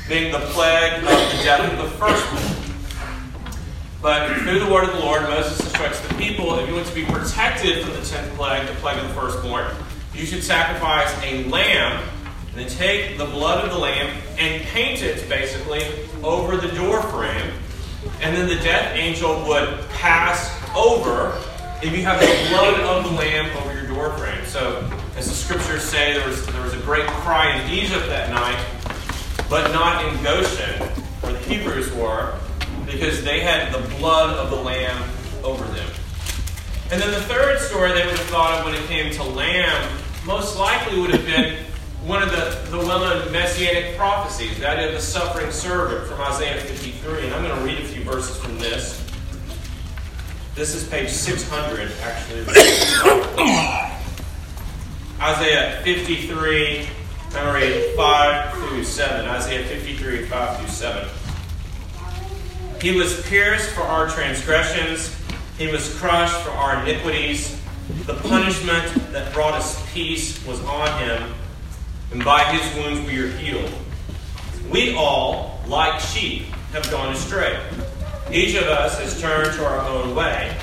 being 0.07 0.31
the 0.31 0.39
plague 0.39 1.03
of 1.03 1.09
the 1.09 1.43
death 1.43 1.71
of 1.71 1.77
the 1.79 1.89
firstborn. 1.97 2.61
But 4.01 4.35
through 4.39 4.59
the 4.59 4.71
word 4.71 4.89
of 4.89 4.93
the 4.93 4.99
Lord, 4.99 5.23
Moses 5.23 5.59
instructs 5.59 5.99
the 6.01 6.13
people 6.15 6.57
if 6.59 6.67
you 6.67 6.75
want 6.75 6.87
to 6.87 6.95
be 6.95 7.05
protected 7.05 7.83
from 7.83 7.93
the 7.93 8.01
tenth 8.01 8.35
plague, 8.35 8.67
the 8.67 8.73
plague 8.75 8.97
of 8.97 9.07
the 9.07 9.13
firstborn, 9.13 9.65
you 10.13 10.25
should 10.25 10.43
sacrifice 10.43 11.11
a 11.23 11.43
lamb, 11.45 12.07
and 12.49 12.55
then 12.55 12.67
take 12.67 13.17
the 13.17 13.25
blood 13.25 13.63
of 13.63 13.71
the 13.71 13.77
lamb 13.77 14.15
and 14.37 14.63
paint 14.65 15.01
it 15.01 15.27
basically 15.29 15.83
over 16.23 16.57
the 16.57 16.67
door 16.75 17.01
frame. 17.03 17.53
And 18.21 18.35
then 18.35 18.47
the 18.47 18.61
death 18.63 18.95
angel 18.95 19.47
would 19.47 19.79
pass 19.89 20.51
over 20.75 21.39
if 21.83 21.95
you 21.95 22.03
have 22.03 22.19
the 22.19 22.49
blood 22.49 22.79
of 22.81 23.03
the 23.03 23.17
lamb 23.17 23.55
over 23.57 23.70
your 24.01 24.09
door 24.09 24.17
frame. 24.17 24.45
So, 24.45 24.89
as 25.17 25.27
the 25.27 25.33
scriptures 25.33 25.83
say, 25.83 26.13
there 26.13 26.27
was, 26.27 26.45
there 26.47 26.61
was 26.63 26.73
a 26.73 26.79
great 26.79 27.07
cry 27.07 27.61
in 27.61 27.71
Egypt 27.71 28.07
that 28.07 28.29
night, 28.29 28.63
but 29.49 29.71
not 29.71 30.05
in 30.05 30.23
Goshen, 30.23 30.81
where 31.21 31.33
the 31.33 31.39
Hebrews 31.39 31.91
were, 31.93 32.37
because 32.85 33.23
they 33.23 33.39
had 33.41 33.73
the 33.73 33.95
blood 33.97 34.37
of 34.37 34.49
the 34.49 34.55
lamb 34.55 35.09
over 35.43 35.63
them. 35.65 35.89
And 36.91 37.01
then 37.01 37.11
the 37.11 37.21
third 37.21 37.59
story 37.59 37.93
they 37.93 38.05
would 38.05 38.17
have 38.17 38.27
thought 38.27 38.59
of 38.59 38.65
when 38.65 38.73
it 38.75 38.85
came 38.87 39.13
to 39.13 39.23
lamb 39.23 39.97
most 40.25 40.57
likely 40.57 40.99
would 40.99 41.11
have 41.11 41.25
been 41.25 41.57
one 42.05 42.21
of 42.21 42.31
the, 42.31 42.59
the 42.69 42.77
well 42.77 42.99
known 42.99 43.31
messianic 43.31 43.95
prophecies, 43.95 44.59
that 44.59 44.79
is 44.79 44.93
the 44.93 45.01
suffering 45.01 45.51
servant 45.51 46.07
from 46.07 46.19
Isaiah 46.21 46.59
53. 46.59 47.25
And 47.25 47.33
I'm 47.33 47.43
going 47.43 47.57
to 47.57 47.63
read 47.63 47.79
a 47.79 47.87
few 47.87 48.03
verses 48.03 48.37
from 48.37 48.57
this. 48.57 48.97
This 50.55 50.75
is 50.75 50.87
page 50.89 51.09
600, 51.09 51.91
actually. 52.01 53.90
Isaiah 55.21 55.79
53, 55.83 56.87
I'm 57.35 57.53
read 57.53 57.95
5 57.95 58.53
through 58.55 58.83
7. 58.83 59.27
Isaiah 59.27 59.63
53, 59.65 60.25
5 60.25 60.57
through 60.57 60.67
7. 60.67 61.07
He 62.81 62.97
was 62.97 63.21
pierced 63.27 63.69
for 63.69 63.81
our 63.81 64.09
transgressions, 64.09 65.15
he 65.59 65.67
was 65.67 65.95
crushed 65.99 66.35
for 66.37 66.49
our 66.49 66.81
iniquities. 66.81 67.61
The 68.07 68.15
punishment 68.15 69.11
that 69.11 69.31
brought 69.31 69.53
us 69.53 69.79
peace 69.93 70.43
was 70.47 70.59
on 70.65 70.87
him, 71.03 71.31
and 72.11 72.25
by 72.25 72.43
his 72.55 72.75
wounds 72.75 73.07
we 73.07 73.19
are 73.19 73.27
healed. 73.27 73.71
We 74.71 74.95
all, 74.95 75.61
like 75.67 75.99
sheep, 75.99 76.45
have 76.73 76.89
gone 76.89 77.13
astray. 77.13 77.59
Each 78.31 78.55
of 78.55 78.63
us 78.63 78.97
has 78.97 79.21
turned 79.21 79.53
to 79.53 79.65
our 79.67 79.87
own 79.87 80.15
way, 80.15 80.57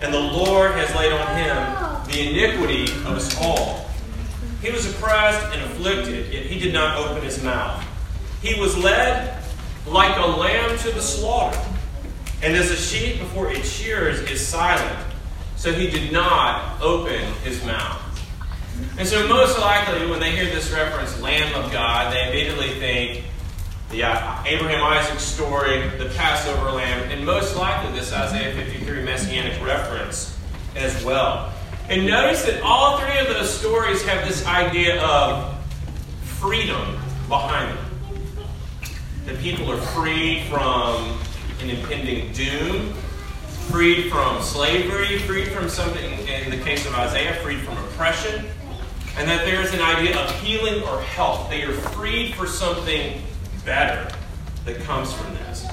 and 0.00 0.12
the 0.12 0.18
Lord 0.18 0.72
has 0.72 0.92
laid 0.96 1.12
on 1.12 1.36
him 1.36 2.10
the 2.10 2.30
iniquity 2.30 2.90
of 3.06 3.10
us 3.10 3.40
all. 3.40 3.81
He 4.62 4.70
was 4.70 4.88
oppressed 4.88 5.44
and 5.52 5.62
afflicted, 5.62 6.32
yet 6.32 6.46
he 6.46 6.58
did 6.60 6.72
not 6.72 6.96
open 6.96 7.22
his 7.22 7.42
mouth. 7.42 7.84
He 8.40 8.58
was 8.60 8.78
led 8.78 9.42
like 9.86 10.16
a 10.16 10.26
lamb 10.26 10.78
to 10.78 10.90
the 10.92 11.02
slaughter, 11.02 11.60
and 12.42 12.54
as 12.56 12.70
a 12.70 12.76
sheep 12.76 13.18
before 13.18 13.50
its 13.52 13.68
shearers 13.68 14.20
is 14.30 14.46
silent, 14.46 14.98
so 15.56 15.72
he 15.72 15.90
did 15.90 16.12
not 16.12 16.80
open 16.80 17.20
his 17.42 17.64
mouth. 17.64 17.98
And 18.98 19.06
so, 19.06 19.26
most 19.28 19.58
likely, 19.58 20.08
when 20.08 20.20
they 20.20 20.30
hear 20.30 20.46
this 20.46 20.70
reference, 20.70 21.20
Lamb 21.20 21.54
of 21.54 21.72
God, 21.72 22.12
they 22.12 22.28
immediately 22.28 22.70
think 22.80 23.24
the 23.90 24.04
uh, 24.04 24.42
Abraham 24.46 24.82
Isaac 24.82 25.20
story, 25.20 25.88
the 25.98 26.10
Passover 26.16 26.70
lamb, 26.70 27.10
and 27.10 27.26
most 27.26 27.56
likely 27.56 27.92
this 27.92 28.12
Isaiah 28.12 28.54
53 28.54 29.02
messianic 29.02 29.62
reference 29.64 30.36
as 30.74 31.04
well. 31.04 31.52
And 31.88 32.06
notice 32.06 32.44
that 32.44 32.62
all 32.62 32.98
three 32.98 33.18
of 33.18 33.28
those 33.28 33.52
stories 33.52 34.02
have 34.04 34.26
this 34.26 34.46
idea 34.46 35.02
of 35.02 35.58
freedom 36.22 36.98
behind 37.28 37.76
them. 37.76 37.86
That 39.26 39.38
people 39.38 39.70
are 39.70 39.80
freed 39.80 40.44
from 40.44 41.18
an 41.60 41.70
impending 41.70 42.32
doom, 42.32 42.92
freed 43.70 44.10
from 44.10 44.42
slavery, 44.42 45.18
freed 45.20 45.48
from 45.48 45.68
something, 45.68 46.26
in 46.26 46.50
the 46.50 46.58
case 46.58 46.86
of 46.86 46.94
Isaiah, 46.94 47.34
freed 47.42 47.60
from 47.60 47.76
oppression, 47.78 48.44
and 49.16 49.28
that 49.28 49.44
there 49.44 49.60
is 49.60 49.72
an 49.74 49.80
idea 49.80 50.18
of 50.18 50.30
healing 50.40 50.82
or 50.84 51.00
health. 51.02 51.50
They 51.50 51.62
are 51.62 51.72
freed 51.72 52.34
for 52.34 52.46
something 52.46 53.20
better 53.64 54.10
that 54.64 54.80
comes 54.80 55.12
from 55.12 55.34
this. 55.34 55.66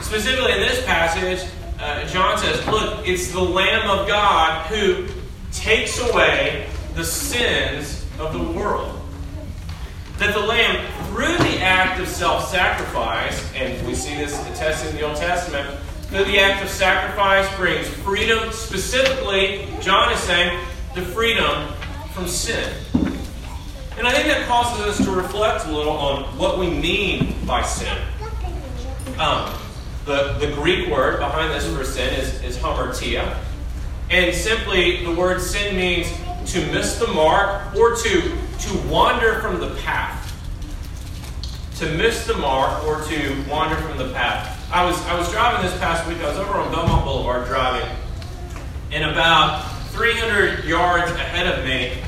Specifically 0.00 0.52
in 0.52 0.60
this 0.60 0.84
passage, 0.84 1.48
uh, 1.80 2.06
John 2.06 2.38
says, 2.38 2.66
Look, 2.66 3.06
it's 3.06 3.32
the 3.32 3.40
Lamb 3.40 3.88
of 3.90 4.08
God 4.08 4.66
who 4.66 5.06
takes 5.52 5.98
away 6.00 6.66
the 6.94 7.04
sins 7.04 8.04
of 8.18 8.32
the 8.32 8.58
world. 8.58 9.00
That 10.18 10.34
the 10.34 10.40
Lamb, 10.40 10.84
through 11.06 11.36
the 11.38 11.60
act 11.60 12.00
of 12.00 12.08
self 12.08 12.48
sacrifice, 12.48 13.52
and 13.54 13.86
we 13.86 13.94
see 13.94 14.14
this 14.16 14.34
attested 14.48 14.90
in 14.90 14.96
the 14.96 15.02
Old 15.02 15.16
Testament, 15.16 15.78
through 16.08 16.24
the 16.24 16.40
act 16.40 16.64
of 16.64 16.70
sacrifice 16.70 17.54
brings 17.56 17.86
freedom, 17.86 18.50
specifically, 18.50 19.68
John 19.80 20.12
is 20.12 20.18
saying, 20.20 20.58
the 20.94 21.02
freedom 21.02 21.68
from 22.12 22.26
sin. 22.26 22.72
And 23.98 24.06
I 24.06 24.12
think 24.12 24.26
that 24.28 24.46
causes 24.46 24.86
us 24.86 25.04
to 25.06 25.10
reflect 25.10 25.66
a 25.66 25.72
little 25.72 25.92
on 25.92 26.24
what 26.38 26.58
we 26.58 26.70
mean 26.70 27.34
by 27.46 27.62
sin. 27.62 27.96
Um, 29.18 29.52
the, 30.04 30.34
the 30.38 30.52
Greek 30.54 30.88
word 30.88 31.18
behind 31.18 31.52
this 31.52 31.66
for 31.76 31.84
sin 31.84 32.14
is, 32.14 32.42
is 32.42 32.56
hamartia. 32.56 33.36
And 34.10 34.34
simply, 34.34 35.04
the 35.04 35.14
word 35.14 35.40
sin 35.40 35.76
means 35.76 36.10
to 36.52 36.60
miss 36.72 36.98
the 36.98 37.08
mark 37.08 37.74
or 37.74 37.94
to, 37.96 38.20
to 38.22 38.78
wander 38.88 39.40
from 39.40 39.60
the 39.60 39.74
path. 39.76 40.24
To 41.78 41.86
miss 41.96 42.26
the 42.26 42.34
mark 42.34 42.84
or 42.84 43.02
to 43.04 43.44
wander 43.48 43.76
from 43.76 43.98
the 43.98 44.12
path. 44.12 44.54
I 44.72 44.84
was, 44.84 45.00
I 45.06 45.18
was 45.18 45.30
driving 45.30 45.64
this 45.68 45.78
past 45.78 46.06
week. 46.08 46.18
I 46.18 46.28
was 46.28 46.38
over 46.38 46.54
on 46.54 46.70
Belmont 46.72 47.04
Boulevard 47.04 47.46
driving, 47.46 47.88
and 48.92 49.10
about 49.10 49.62
300 49.92 50.64
yards 50.64 51.10
ahead 51.12 51.46
of 51.46 51.64
me, 51.64 52.02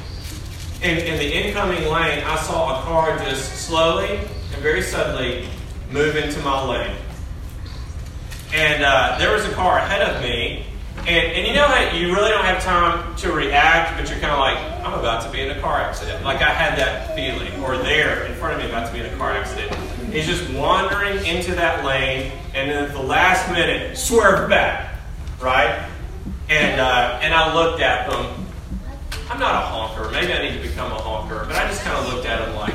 in, 0.83 0.97
in 0.99 1.19
the 1.19 1.31
incoming 1.31 1.83
lane, 1.85 2.25
I 2.25 2.37
saw 2.43 2.81
a 2.81 2.83
car 2.85 3.19
just 3.19 3.67
slowly 3.67 4.17
and 4.19 4.63
very 4.63 4.81
suddenly 4.81 5.49
move 5.91 6.17
into 6.17 6.41
my 6.41 6.65
lane. 6.65 6.97
And 8.55 8.83
uh, 8.83 9.17
there 9.19 9.33
was 9.33 9.45
a 9.45 9.53
car 9.53 9.79
ahead 9.79 10.03
of 10.03 10.23
me, 10.23 10.67
and, 11.07 11.33
and 11.33 11.47
you 11.47 11.55
know 11.55 11.67
how 11.67 11.97
you 11.97 12.15
really 12.15 12.31
don't 12.31 12.45
have 12.45 12.63
time 12.63 13.17
to 13.17 13.33
react, 13.33 13.99
but 13.99 14.09
you're 14.11 14.19
kind 14.21 14.33
of 14.33 14.39
like, 14.39 14.59
I'm 14.85 14.99
about 14.99 15.23
to 15.25 15.31
be 15.31 15.41
in 15.41 15.51
a 15.51 15.61
car 15.61 15.81
accident. 15.81 16.25
Like 16.25 16.43
I 16.43 16.51
had 16.51 16.79
that 16.79 17.15
feeling, 17.15 17.63
or 17.65 17.77
there 17.79 18.25
in 18.27 18.35
front 18.35 18.55
of 18.55 18.61
me 18.61 18.69
about 18.69 18.87
to 18.87 18.93
be 18.93 19.01
in 19.01 19.07
a 19.07 19.17
car 19.17 19.33
accident. 19.33 19.75
He's 20.13 20.27
just 20.27 20.49
wandering 20.53 21.25
into 21.25 21.55
that 21.55 21.85
lane, 21.85 22.33
and 22.55 22.71
then 22.71 22.85
at 22.85 22.93
the 22.93 23.03
last 23.03 23.51
minute, 23.53 23.97
swerve 23.97 24.49
back, 24.51 24.95
right? 25.41 25.89
And, 26.49 26.81
uh, 26.81 27.21
and 27.23 27.33
I 27.33 27.55
looked 27.55 27.81
at 27.81 28.11
them. 28.11 28.47
I'm 29.31 29.39
not 29.39 29.55
a 29.55 29.67
honker. 29.67 30.11
Maybe 30.11 30.33
I 30.33 30.43
need 30.43 30.61
to 30.61 30.69
become 30.69 30.91
a 30.91 30.97
honker. 30.97 31.45
But 31.47 31.57
I 31.57 31.69
just 31.69 31.85
kind 31.85 31.97
of 31.97 32.13
looked 32.13 32.27
at 32.27 32.45
them 32.45 32.57
like, 32.57 32.75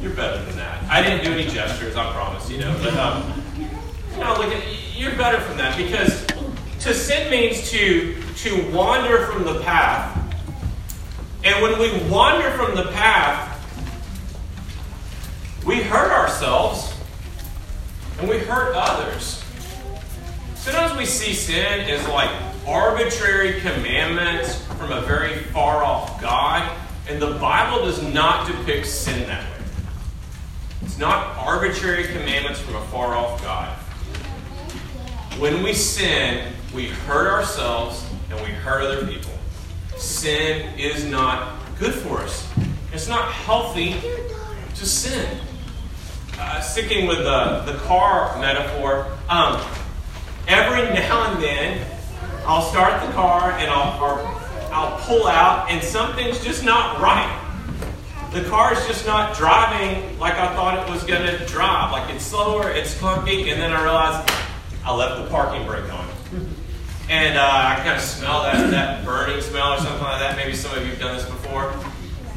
you're 0.00 0.14
better 0.14 0.42
than 0.44 0.56
that. 0.56 0.82
I 0.84 1.02
didn't 1.02 1.24
do 1.24 1.32
any 1.32 1.46
gestures, 1.46 1.94
I 1.94 2.10
promise, 2.12 2.50
you 2.50 2.58
know. 2.58 2.74
But, 2.82 2.96
um, 2.96 3.44
you 3.58 4.20
know, 4.24 4.34
look, 4.38 4.46
at, 4.46 4.64
you're 4.96 5.14
better 5.16 5.46
than 5.46 5.58
that 5.58 5.76
because 5.76 6.24
to 6.88 6.94
sin 6.94 7.30
means 7.30 7.70
to, 7.70 8.14
to 8.36 8.70
wander 8.72 9.26
from 9.26 9.44
the 9.44 9.60
path. 9.60 10.16
And 11.44 11.62
when 11.62 11.78
we 11.78 12.10
wander 12.10 12.50
from 12.52 12.74
the 12.74 12.90
path, 12.92 13.44
we 15.66 15.82
hurt 15.82 16.10
ourselves 16.10 16.94
and 18.18 18.26
we 18.26 18.38
hurt 18.38 18.74
others. 18.74 19.44
Sometimes 20.54 20.96
we 20.98 21.04
see 21.04 21.34
sin 21.34 21.80
as 21.90 22.08
like 22.08 22.30
arbitrary 22.66 23.60
commandments 23.60 24.64
from 24.78 24.90
a 24.90 25.02
very 25.02 25.40
far 25.44 25.84
off 25.84 26.20
God, 26.22 26.74
and 27.06 27.20
the 27.20 27.34
Bible 27.34 27.84
does 27.84 28.02
not 28.02 28.46
depict 28.46 28.86
sin 28.86 29.28
that 29.28 29.44
way. 29.44 29.66
It's 30.82 30.98
not 30.98 31.36
arbitrary 31.36 32.04
commandments 32.04 32.60
from 32.60 32.76
a 32.76 32.82
far 32.86 33.14
off 33.14 33.42
God. 33.42 33.78
When 35.38 35.62
we 35.62 35.72
sin, 35.72 36.52
we 36.74 36.88
hurt 36.88 37.28
ourselves 37.28 38.04
and 38.28 38.40
we 38.40 38.50
hurt 38.50 38.82
other 38.82 39.06
people. 39.06 39.30
Sin 39.96 40.76
is 40.76 41.04
not 41.04 41.60
good 41.78 41.94
for 41.94 42.18
us. 42.18 42.50
It's 42.92 43.06
not 43.06 43.30
healthy 43.30 43.94
to 44.74 44.84
sin. 44.84 45.38
Uh, 46.36 46.60
sticking 46.60 47.06
with 47.06 47.18
the, 47.18 47.62
the 47.66 47.78
car 47.84 48.36
metaphor, 48.40 49.16
um, 49.28 49.64
every 50.48 50.82
now 50.92 51.32
and 51.32 51.40
then 51.40 51.86
I'll 52.44 52.68
start 52.68 53.00
the 53.06 53.12
car 53.12 53.52
and 53.52 53.70
I'll, 53.70 53.96
I'll 54.72 54.98
pull 55.02 55.28
out 55.28 55.70
and 55.70 55.80
something's 55.84 56.42
just 56.42 56.64
not 56.64 57.00
right. 57.00 57.32
The 58.32 58.42
car 58.48 58.72
is 58.72 58.84
just 58.88 59.06
not 59.06 59.36
driving 59.36 60.18
like 60.18 60.34
I 60.34 60.52
thought 60.56 60.84
it 60.84 60.92
was 60.92 61.04
going 61.04 61.22
to 61.22 61.46
drive. 61.46 61.92
Like 61.92 62.12
it's 62.12 62.24
slower, 62.24 62.68
it's 62.72 62.94
clunky, 62.94 63.52
and 63.52 63.62
then 63.62 63.72
I 63.72 63.82
realize 63.84 64.47
I 64.88 64.94
left 64.94 65.22
the 65.22 65.28
parking 65.28 65.66
brake 65.66 65.92
on. 65.92 66.08
And 67.10 67.36
uh, 67.36 67.42
I 67.42 67.74
kind 67.84 67.96
of 67.96 68.00
smell 68.00 68.42
that, 68.44 68.70
that 68.70 69.04
burning 69.04 69.42
smell 69.42 69.74
or 69.74 69.76
something 69.76 70.00
like 70.00 70.18
that. 70.20 70.34
Maybe 70.34 70.54
some 70.54 70.74
of 70.74 70.82
you 70.82 70.88
have 70.92 70.98
done 70.98 71.14
this 71.14 71.26
before. 71.26 71.74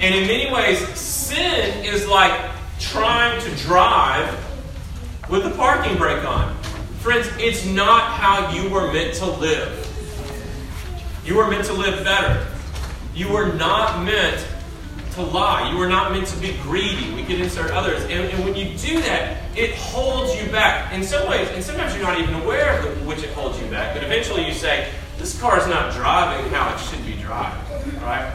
And 0.01 0.13
in 0.13 0.27
many 0.27 0.51
ways, 0.51 0.79
sin 0.99 1.85
is 1.85 2.05
like 2.09 2.51
trying 2.77 3.39
to 3.39 3.55
drive 3.63 4.37
with 5.29 5.45
the 5.45 5.51
parking 5.51 5.95
brake 5.95 6.25
on. 6.25 6.53
Friends, 6.99 7.29
it's 7.37 7.65
not 7.65 8.11
how 8.11 8.53
you 8.53 8.69
were 8.69 8.91
meant 8.91 9.13
to 9.13 9.27
live. 9.27 9.87
You 11.23 11.37
were 11.37 11.49
meant 11.49 11.63
to 11.67 11.73
live 11.73 12.03
better. 12.03 12.47
You 13.15 13.31
were 13.31 13.53
not 13.53 14.03
meant 14.03 14.45
to 15.13 15.21
lie. 15.21 15.71
You 15.71 15.77
were 15.77 15.87
not 15.87 16.11
meant 16.11 16.27
to 16.27 16.37
be 16.39 16.57
greedy. 16.63 17.13
We 17.13 17.23
could 17.23 17.39
insert 17.41 17.71
others. 17.71 18.03
And, 18.03 18.29
and, 18.29 18.43
when 18.45 18.55
you 18.55 18.77
do 18.77 19.01
that, 19.01 19.41
it 19.57 19.75
holds 19.75 20.35
you 20.41 20.49
back. 20.51 20.93
In 20.93 21.03
some 21.03 21.27
ways, 21.29 21.47
and 21.49 21.63
sometimes 21.63 21.93
you're 21.93 22.03
not 22.03 22.19
even 22.19 22.35
aware 22.35 22.79
of 22.79 23.05
which 23.05 23.23
it 23.23 23.29
holds 23.33 23.59
you 23.61 23.67
back, 23.67 23.93
but 23.93 24.03
eventually 24.03 24.45
you 24.45 24.53
say, 24.53 24.89
this 25.17 25.39
car 25.39 25.59
is 25.59 25.67
not 25.67 25.93
driving 25.93 26.49
how 26.51 26.73
it 26.73 26.79
should 26.79 27.05
be 27.05 27.13
driving. 27.21 27.61
Right? 28.01 28.33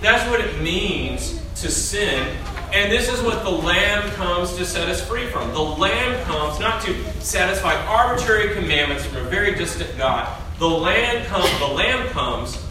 That's 0.00 0.28
what 0.30 0.40
it 0.40 0.60
means 0.60 1.42
to 1.56 1.70
sin 1.70 2.36
and 2.72 2.92
this 2.92 3.10
is 3.10 3.22
what 3.22 3.44
the 3.44 3.50
Lamb 3.50 4.10
comes 4.10 4.54
to 4.56 4.66
set 4.66 4.90
us 4.90 5.06
free 5.06 5.26
from. 5.28 5.52
The 5.52 5.62
Lamb 5.62 6.22
comes 6.24 6.60
not 6.60 6.82
to 6.82 6.94
satisfy 7.20 7.74
arbitrary 7.86 8.54
commandments 8.54 9.06
from 9.06 9.26
a 9.26 9.30
very 9.30 9.54
distant 9.54 9.96
God. 9.96 10.28
The 10.58 10.68
Lamb 10.68 11.24
comes, 11.26 11.58
the 11.60 11.66
Lamb 11.66 12.08
comes 12.08 12.62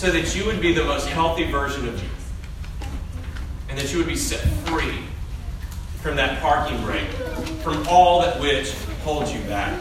so 0.00 0.10
that 0.10 0.34
you 0.34 0.46
would 0.46 0.62
be 0.62 0.72
the 0.72 0.82
most 0.82 1.06
healthy 1.08 1.44
version 1.44 1.86
of 1.86 2.02
you. 2.02 2.08
And 3.68 3.78
that 3.78 3.92
you 3.92 3.98
would 3.98 4.06
be 4.06 4.16
set 4.16 4.40
free 4.66 5.00
from 6.00 6.16
that 6.16 6.40
parking 6.40 6.80
brake, 6.80 7.10
from 7.62 7.86
all 7.86 8.22
that 8.22 8.40
which 8.40 8.72
holds 9.04 9.30
you 9.30 9.40
back. 9.40 9.78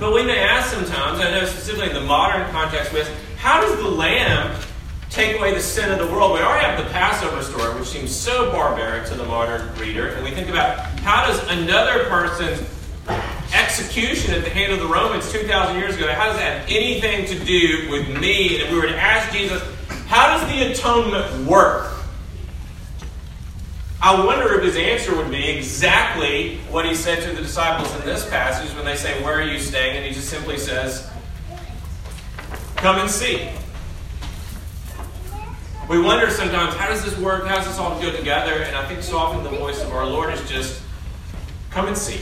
But 0.00 0.12
we 0.12 0.24
may 0.24 0.40
ask 0.40 0.74
sometimes, 0.74 1.20
I 1.20 1.30
know 1.30 1.44
specifically 1.44 1.90
in 1.90 1.94
the 1.94 2.00
modern 2.00 2.50
context, 2.50 2.92
with 2.92 3.08
how 3.36 3.60
does 3.60 3.76
the 3.76 3.88
Lamb 3.88 4.60
take 5.10 5.38
away 5.38 5.54
the 5.54 5.60
sin 5.60 5.92
of 5.92 6.04
the 6.04 6.12
world. 6.12 6.32
We 6.32 6.40
already 6.40 6.66
have 6.66 6.84
the 6.84 6.90
Passover 6.90 7.40
story, 7.44 7.78
which 7.78 7.88
seems 7.88 8.12
so 8.12 8.50
barbaric 8.50 9.06
to 9.10 9.14
the 9.14 9.24
modern 9.26 9.72
reader. 9.76 10.08
And 10.08 10.24
we 10.24 10.32
think 10.32 10.48
about 10.48 10.76
how 11.02 11.24
does 11.24 11.40
another 11.50 12.06
person's 12.06 12.77
execution 13.78 14.34
at 14.34 14.42
the 14.42 14.50
hand 14.50 14.72
of 14.72 14.80
the 14.80 14.86
Romans 14.86 15.30
2,000 15.30 15.76
years 15.76 15.96
ago, 15.96 16.12
how 16.12 16.26
does 16.26 16.36
that 16.36 16.60
have 16.60 16.68
anything 16.68 17.26
to 17.26 17.44
do 17.44 17.88
with 17.90 18.08
me? 18.20 18.54
And 18.54 18.64
if 18.64 18.72
we 18.72 18.76
were 18.76 18.86
to 18.86 18.98
ask 18.98 19.32
Jesus, 19.32 19.62
how 20.06 20.36
does 20.36 20.48
the 20.50 20.72
atonement 20.72 21.46
work? 21.46 21.92
I 24.00 24.24
wonder 24.24 24.54
if 24.58 24.64
his 24.64 24.76
answer 24.76 25.16
would 25.16 25.30
be 25.30 25.48
exactly 25.48 26.58
what 26.70 26.86
he 26.86 26.94
said 26.94 27.22
to 27.22 27.34
the 27.34 27.42
disciples 27.42 27.94
in 27.96 28.06
this 28.06 28.28
passage 28.28 28.74
when 28.76 28.84
they 28.84 28.96
say, 28.96 29.22
Where 29.24 29.40
are 29.40 29.42
you 29.42 29.58
staying? 29.58 29.96
And 29.96 30.06
he 30.06 30.12
just 30.12 30.28
simply 30.28 30.56
says, 30.56 31.10
Come 32.76 32.98
and 32.98 33.10
see. 33.10 33.48
We 35.88 36.00
wonder 36.00 36.30
sometimes, 36.30 36.74
how 36.74 36.88
does 36.88 37.04
this 37.04 37.18
work? 37.18 37.46
How 37.46 37.56
does 37.56 37.66
this 37.66 37.78
all 37.78 38.00
go 38.00 38.14
together? 38.16 38.62
And 38.62 38.76
I 38.76 38.86
think 38.86 39.02
so 39.02 39.18
often 39.18 39.42
the 39.42 39.58
voice 39.58 39.82
of 39.82 39.92
our 39.92 40.06
Lord 40.06 40.32
is 40.32 40.48
just, 40.48 40.80
come 41.70 41.88
and 41.88 41.96
see. 41.96 42.20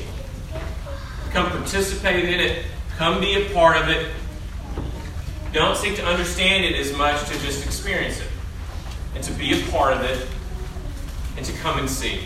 Come 1.33 1.51
participate 1.51 2.25
in 2.25 2.41
it. 2.41 2.65
Come 2.97 3.21
be 3.21 3.35
a 3.35 3.53
part 3.53 3.77
of 3.77 3.89
it. 3.89 4.11
Don't 5.53 5.77
seek 5.77 5.97
to 5.97 6.05
understand 6.05 6.65
it 6.65 6.77
as 6.77 6.97
much 6.97 7.21
to 7.29 7.39
just 7.41 7.65
experience 7.65 8.21
it. 8.21 8.29
And 9.15 9.25
to 9.25 9.33
be 9.33 9.61
a 9.61 9.67
part 9.71 9.93
of 9.93 10.03
it. 10.03 10.27
And 11.37 11.45
to 11.47 11.53
come 11.55 11.79
and 11.79 11.89
see. 11.89 12.21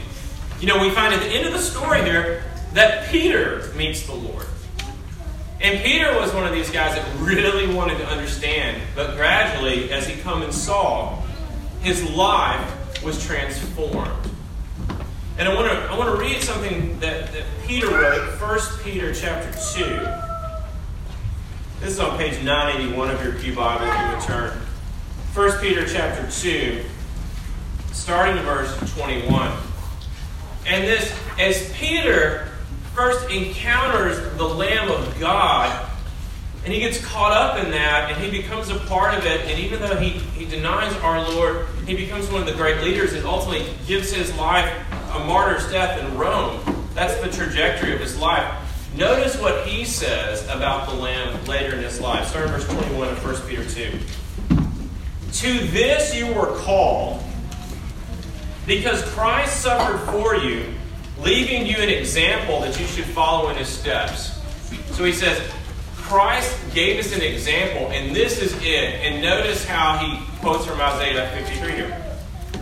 You 0.61 0.67
know, 0.67 0.81
we 0.81 0.91
find 0.91 1.15
at 1.15 1.21
the 1.21 1.29
end 1.29 1.47
of 1.47 1.53
the 1.53 1.59
story 1.59 2.03
here 2.05 2.45
that 2.75 3.09
Peter 3.11 3.73
meets 3.77 4.07
the 4.07 4.15
Lord. 4.15 4.47
And 5.61 5.83
Peter 5.83 6.19
was 6.19 6.33
one 6.33 6.47
of 6.47 6.53
these 6.53 6.71
guys 6.71 6.95
that 6.95 7.21
really 7.21 7.73
wanted 7.75 7.99
to 7.99 8.07
understand, 8.07 8.81
but 8.95 9.17
gradually, 9.17 9.93
as 9.93 10.07
he 10.07 10.17
come 10.23 10.43
and 10.43 10.55
saw, 10.55 11.21
his 11.83 12.09
life 12.11 13.03
was 13.05 13.23
transformed. 13.25 14.30
And 15.41 15.49
I 15.49 15.55
want 15.55 15.73
to 15.73 15.75
I 15.75 15.97
want 15.97 16.15
to 16.15 16.23
read 16.23 16.43
something 16.43 17.01
that, 17.01 17.33
that 17.33 17.45
Peter 17.67 17.89
wrote, 17.89 18.39
1 18.39 18.59
Peter 18.85 19.15
chapter 19.15 19.51
2. 19.51 19.85
This 21.81 21.95
is 21.95 21.99
on 21.99 22.19
page 22.19 22.45
981 22.45 23.11
of 23.11 23.25
your 23.25 23.33
Pew 23.33 23.55
Bible 23.55 23.87
if 23.87 23.99
you 23.99 24.09
would 24.11 24.21
turn. 24.21 24.59
1 25.33 25.61
Peter 25.63 25.87
chapter 25.87 26.31
2, 26.31 26.85
starting 27.91 28.37
in 28.37 28.43
verse 28.43 28.77
21. 28.99 29.51
And 30.67 30.85
this, 30.85 31.19
as 31.39 31.73
Peter 31.73 32.51
first 32.93 33.31
encounters 33.31 34.19
the 34.37 34.45
Lamb 34.45 34.91
of 34.91 35.19
God, 35.19 35.89
and 36.67 36.75
he 36.75 36.81
gets 36.81 37.03
caught 37.03 37.33
up 37.33 37.65
in 37.65 37.71
that 37.71 38.13
and 38.13 38.23
he 38.23 38.31
becomes 38.31 38.69
a 38.69 38.79
part 38.81 39.17
of 39.17 39.25
it. 39.25 39.41
And 39.47 39.59
even 39.59 39.81
though 39.81 39.97
he, 39.97 40.11
he 40.11 40.45
denies 40.45 40.95
our 40.97 41.27
Lord, 41.31 41.67
he 41.87 41.97
becomes 41.97 42.31
one 42.31 42.43
of 42.43 42.47
the 42.47 42.53
great 42.53 42.83
leaders 42.83 43.15
and 43.15 43.25
ultimately 43.25 43.67
gives 43.87 44.13
his 44.13 44.37
life 44.37 44.71
a 45.15 45.25
martyr's 45.25 45.71
death 45.71 46.03
in 46.03 46.17
Rome. 46.17 46.61
That's 46.95 47.17
the 47.21 47.31
trajectory 47.31 47.95
of 47.95 48.01
his 48.01 48.19
life. 48.19 48.53
Notice 48.97 49.41
what 49.41 49.67
he 49.67 49.85
says 49.85 50.45
about 50.49 50.89
the 50.89 50.95
Lamb 50.95 51.45
later 51.45 51.77
in 51.77 51.83
his 51.83 52.01
life. 52.01 52.27
Start 52.29 52.47
in 52.47 52.53
verse 52.53 52.67
21 52.67 53.09
of 53.09 53.25
1 53.25 53.49
Peter 53.49 53.65
2. 53.65 53.99
To 55.33 55.67
this 55.69 56.15
you 56.15 56.27
were 56.35 56.57
called, 56.59 57.23
because 58.67 59.03
Christ 59.13 59.61
suffered 59.61 59.99
for 60.13 60.35
you, 60.35 60.67
leaving 61.23 61.67
you 61.67 61.77
an 61.77 61.89
example 61.89 62.61
that 62.61 62.79
you 62.81 62.87
should 62.87 63.05
follow 63.05 63.49
in 63.51 63.57
his 63.57 63.69
steps. 63.69 64.41
So 64.93 65.05
he 65.05 65.13
says, 65.13 65.41
Christ 65.95 66.57
gave 66.75 66.99
us 66.99 67.15
an 67.15 67.23
example, 67.23 67.89
and 67.93 68.15
this 68.15 68.43
is 68.43 68.53
it. 68.57 69.01
And 69.03 69.23
notice 69.23 69.65
how 69.65 69.99
he 69.99 70.19
quotes 70.41 70.67
from 70.67 70.81
Isaiah 70.81 71.31
53 71.45 71.73
here. 71.73 72.10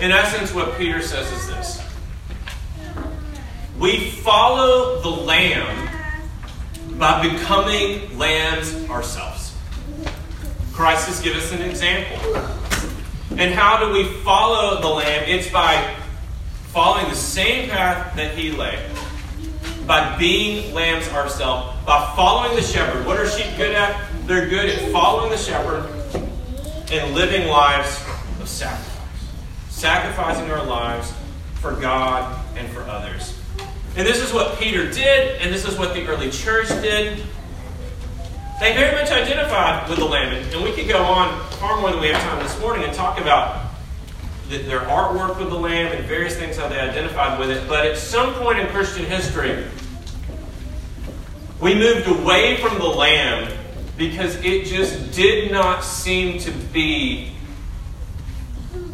In 0.00 0.12
essence, 0.12 0.54
what 0.54 0.78
Peter 0.78 1.02
says 1.02 1.30
is 1.32 1.48
this 1.48 1.82
We 3.78 4.10
follow 4.10 5.00
the 5.00 5.08
Lamb 5.08 5.88
by 6.98 7.28
becoming 7.28 8.18
lambs 8.18 8.74
ourselves. 8.90 9.56
Christ 10.72 11.08
has 11.08 11.20
given 11.20 11.40
us 11.40 11.52
an 11.52 11.62
example. 11.62 12.16
And 13.36 13.54
how 13.54 13.84
do 13.84 13.92
we 13.92 14.04
follow 14.22 14.80
the 14.80 14.88
lamb? 14.88 15.24
It's 15.26 15.50
by 15.50 15.96
following 16.68 17.08
the 17.08 17.16
same 17.16 17.68
path 17.68 18.14
that 18.16 18.36
he 18.36 18.52
laid. 18.52 18.80
By 19.86 20.16
being 20.18 20.74
lambs 20.74 21.08
ourselves, 21.08 21.76
by 21.84 22.12
following 22.14 22.56
the 22.56 22.62
shepherd. 22.62 23.06
What 23.06 23.16
are 23.18 23.28
sheep 23.28 23.56
good 23.56 23.74
at? 23.74 24.00
They're 24.26 24.48
good 24.48 24.68
at 24.68 24.92
following 24.92 25.30
the 25.30 25.36
shepherd 25.36 25.88
and 26.90 27.14
living 27.14 27.48
lives 27.48 28.00
of 28.40 28.48
sacrifice. 28.48 28.97
Sacrificing 29.78 30.50
our 30.50 30.64
lives 30.64 31.12
for 31.60 31.70
God 31.70 32.44
and 32.56 32.68
for 32.70 32.80
others. 32.80 33.40
And 33.94 34.04
this 34.04 34.20
is 34.20 34.32
what 34.32 34.58
Peter 34.58 34.90
did, 34.90 35.40
and 35.40 35.54
this 35.54 35.64
is 35.64 35.78
what 35.78 35.94
the 35.94 36.04
early 36.08 36.32
church 36.32 36.66
did. 36.66 37.18
They 38.58 38.74
very 38.74 39.00
much 39.00 39.12
identified 39.12 39.88
with 39.88 40.00
the 40.00 40.04
lamb. 40.04 40.34
And 40.34 40.64
we 40.64 40.72
could 40.72 40.88
go 40.88 41.00
on 41.04 41.48
far 41.60 41.80
more 41.80 41.92
than 41.92 42.00
we 42.00 42.08
have 42.08 42.20
time 42.20 42.42
this 42.42 42.58
morning 42.60 42.86
and 42.86 42.92
talk 42.92 43.20
about 43.20 43.70
their 44.48 44.80
artwork 44.80 45.38
with 45.38 45.48
the 45.48 45.58
lamb 45.58 45.92
and 45.92 46.04
various 46.06 46.34
things 46.36 46.56
how 46.56 46.66
they 46.66 46.80
identified 46.80 47.38
with 47.38 47.50
it. 47.50 47.68
But 47.68 47.86
at 47.86 47.96
some 47.96 48.34
point 48.34 48.58
in 48.58 48.66
Christian 48.70 49.04
history, 49.04 49.64
we 51.60 51.76
moved 51.76 52.08
away 52.08 52.56
from 52.56 52.78
the 52.78 52.88
lamb 52.88 53.56
because 53.96 54.34
it 54.44 54.64
just 54.64 55.12
did 55.12 55.52
not 55.52 55.84
seem 55.84 56.40
to 56.40 56.50
be 56.50 57.30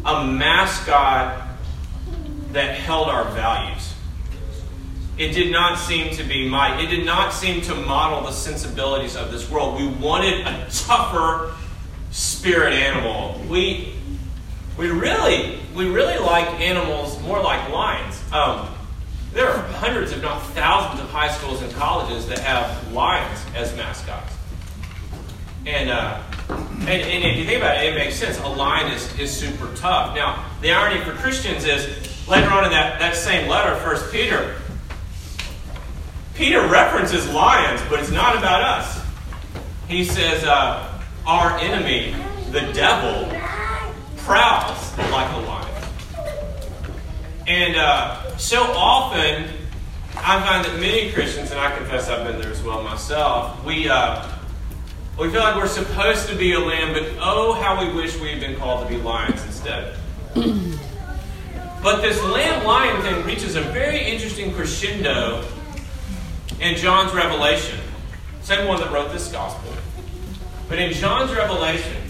a 0.05 0.25
mascot 0.25 1.41
that 2.51 2.75
held 2.75 3.09
our 3.09 3.25
values. 3.31 3.93
It 5.17 5.31
did 5.31 5.51
not 5.51 5.79
seem 5.79 6.13
to 6.15 6.23
be 6.23 6.47
my, 6.47 6.79
it 6.79 6.87
did 6.87 7.05
not 7.05 7.33
seem 7.33 7.61
to 7.63 7.75
model 7.75 8.21
the 8.21 8.31
sensibilities 8.31 9.15
of 9.15 9.31
this 9.31 9.49
world. 9.49 9.79
We 9.79 9.87
wanted 9.87 10.45
a 10.45 10.67
tougher 10.69 11.53
spirit 12.11 12.73
animal. 12.73 13.41
We, 13.49 13.93
we 14.77 14.89
really, 14.89 15.59
we 15.73 15.89
really 15.89 16.17
like 16.19 16.47
animals 16.59 17.19
more 17.23 17.41
like 17.41 17.69
lions. 17.71 18.21
Um, 18.31 18.67
there 19.33 19.49
are 19.49 19.61
hundreds, 19.73 20.11
if 20.11 20.21
not 20.21 20.45
thousands, 20.47 21.01
of 21.01 21.09
high 21.09 21.31
schools 21.31 21.61
and 21.61 21.71
colleges 21.73 22.27
that 22.27 22.39
have 22.39 22.93
lions 22.93 23.39
as 23.55 23.75
mascots. 23.75 24.33
And, 25.65 25.89
uh, 25.89 26.21
and, 26.49 26.89
and, 26.89 27.23
if 27.23 27.37
you 27.37 27.45
think 27.45 27.57
about 27.57 27.83
it, 27.83 27.93
it 27.93 27.95
makes 27.95 28.15
sense. 28.15 28.39
A 28.39 28.47
lion 28.47 28.91
is, 28.91 29.19
is 29.19 29.35
super 29.35 29.73
tough. 29.75 30.15
Now, 30.15 30.45
the 30.61 30.71
irony 30.71 31.03
for 31.03 31.11
Christians 31.11 31.65
is 31.65 31.87
later 32.27 32.49
on 32.51 32.63
in 32.63 32.71
that, 32.71 32.99
that 32.99 33.15
same 33.15 33.49
letter, 33.49 33.75
First 33.77 34.11
Peter, 34.11 34.55
Peter 36.35 36.67
references 36.67 37.27
lions, 37.29 37.81
but 37.89 37.99
it's 37.99 38.11
not 38.11 38.37
about 38.37 38.61
us. 38.61 39.01
He 39.87 40.03
says, 40.03 40.43
uh, 40.43 41.01
Our 41.25 41.57
enemy, 41.59 42.13
the 42.51 42.71
devil, 42.73 43.29
prowls 44.17 44.97
like 45.11 45.31
a 45.33 45.37
lion. 45.47 45.65
And 47.47 47.75
uh, 47.75 48.37
so 48.37 48.61
often, 48.61 49.49
I 50.17 50.41
find 50.41 50.65
that 50.65 50.79
many 50.79 51.11
Christians, 51.11 51.51
and 51.51 51.59
I 51.59 51.75
confess 51.77 52.09
I've 52.09 52.27
been 52.27 52.41
there 52.41 52.51
as 52.51 52.61
well 52.63 52.83
myself, 52.83 53.63
we, 53.63 53.87
uh, 53.87 54.27
we 55.17 55.29
feel 55.29 55.39
like 55.41 55.55
we're 55.55 55.67
supposed 55.67 56.27
to 56.27 56.35
be 56.35 56.53
a 56.53 56.59
lamb, 56.59 56.93
but 56.93 57.03
oh, 57.21 57.53
how 57.53 57.85
we 57.85 57.93
wish 57.93 58.19
we 58.19 58.31
had 58.31 58.41
been 58.41 58.57
called 58.57 58.85
to 58.85 58.93
be 58.93 59.01
lions 59.01 59.41
instead. 59.45 59.95
but 60.33 62.01
this 62.01 62.21
lamb 62.23 62.65
lion 62.65 63.01
thing 63.01 63.23
reaches 63.25 63.55
a 63.55 63.61
very 63.61 64.01
interesting 64.01 64.53
crescendo 64.53 65.45
in 66.59 66.75
John's 66.75 67.13
Revelation, 67.13 67.79
same 68.41 68.67
one 68.67 68.79
that 68.81 68.91
wrote 68.91 69.13
this 69.13 69.31
gospel. 69.31 69.71
But 70.67 70.79
in 70.79 70.91
John's 70.91 71.33
Revelation, 71.33 72.01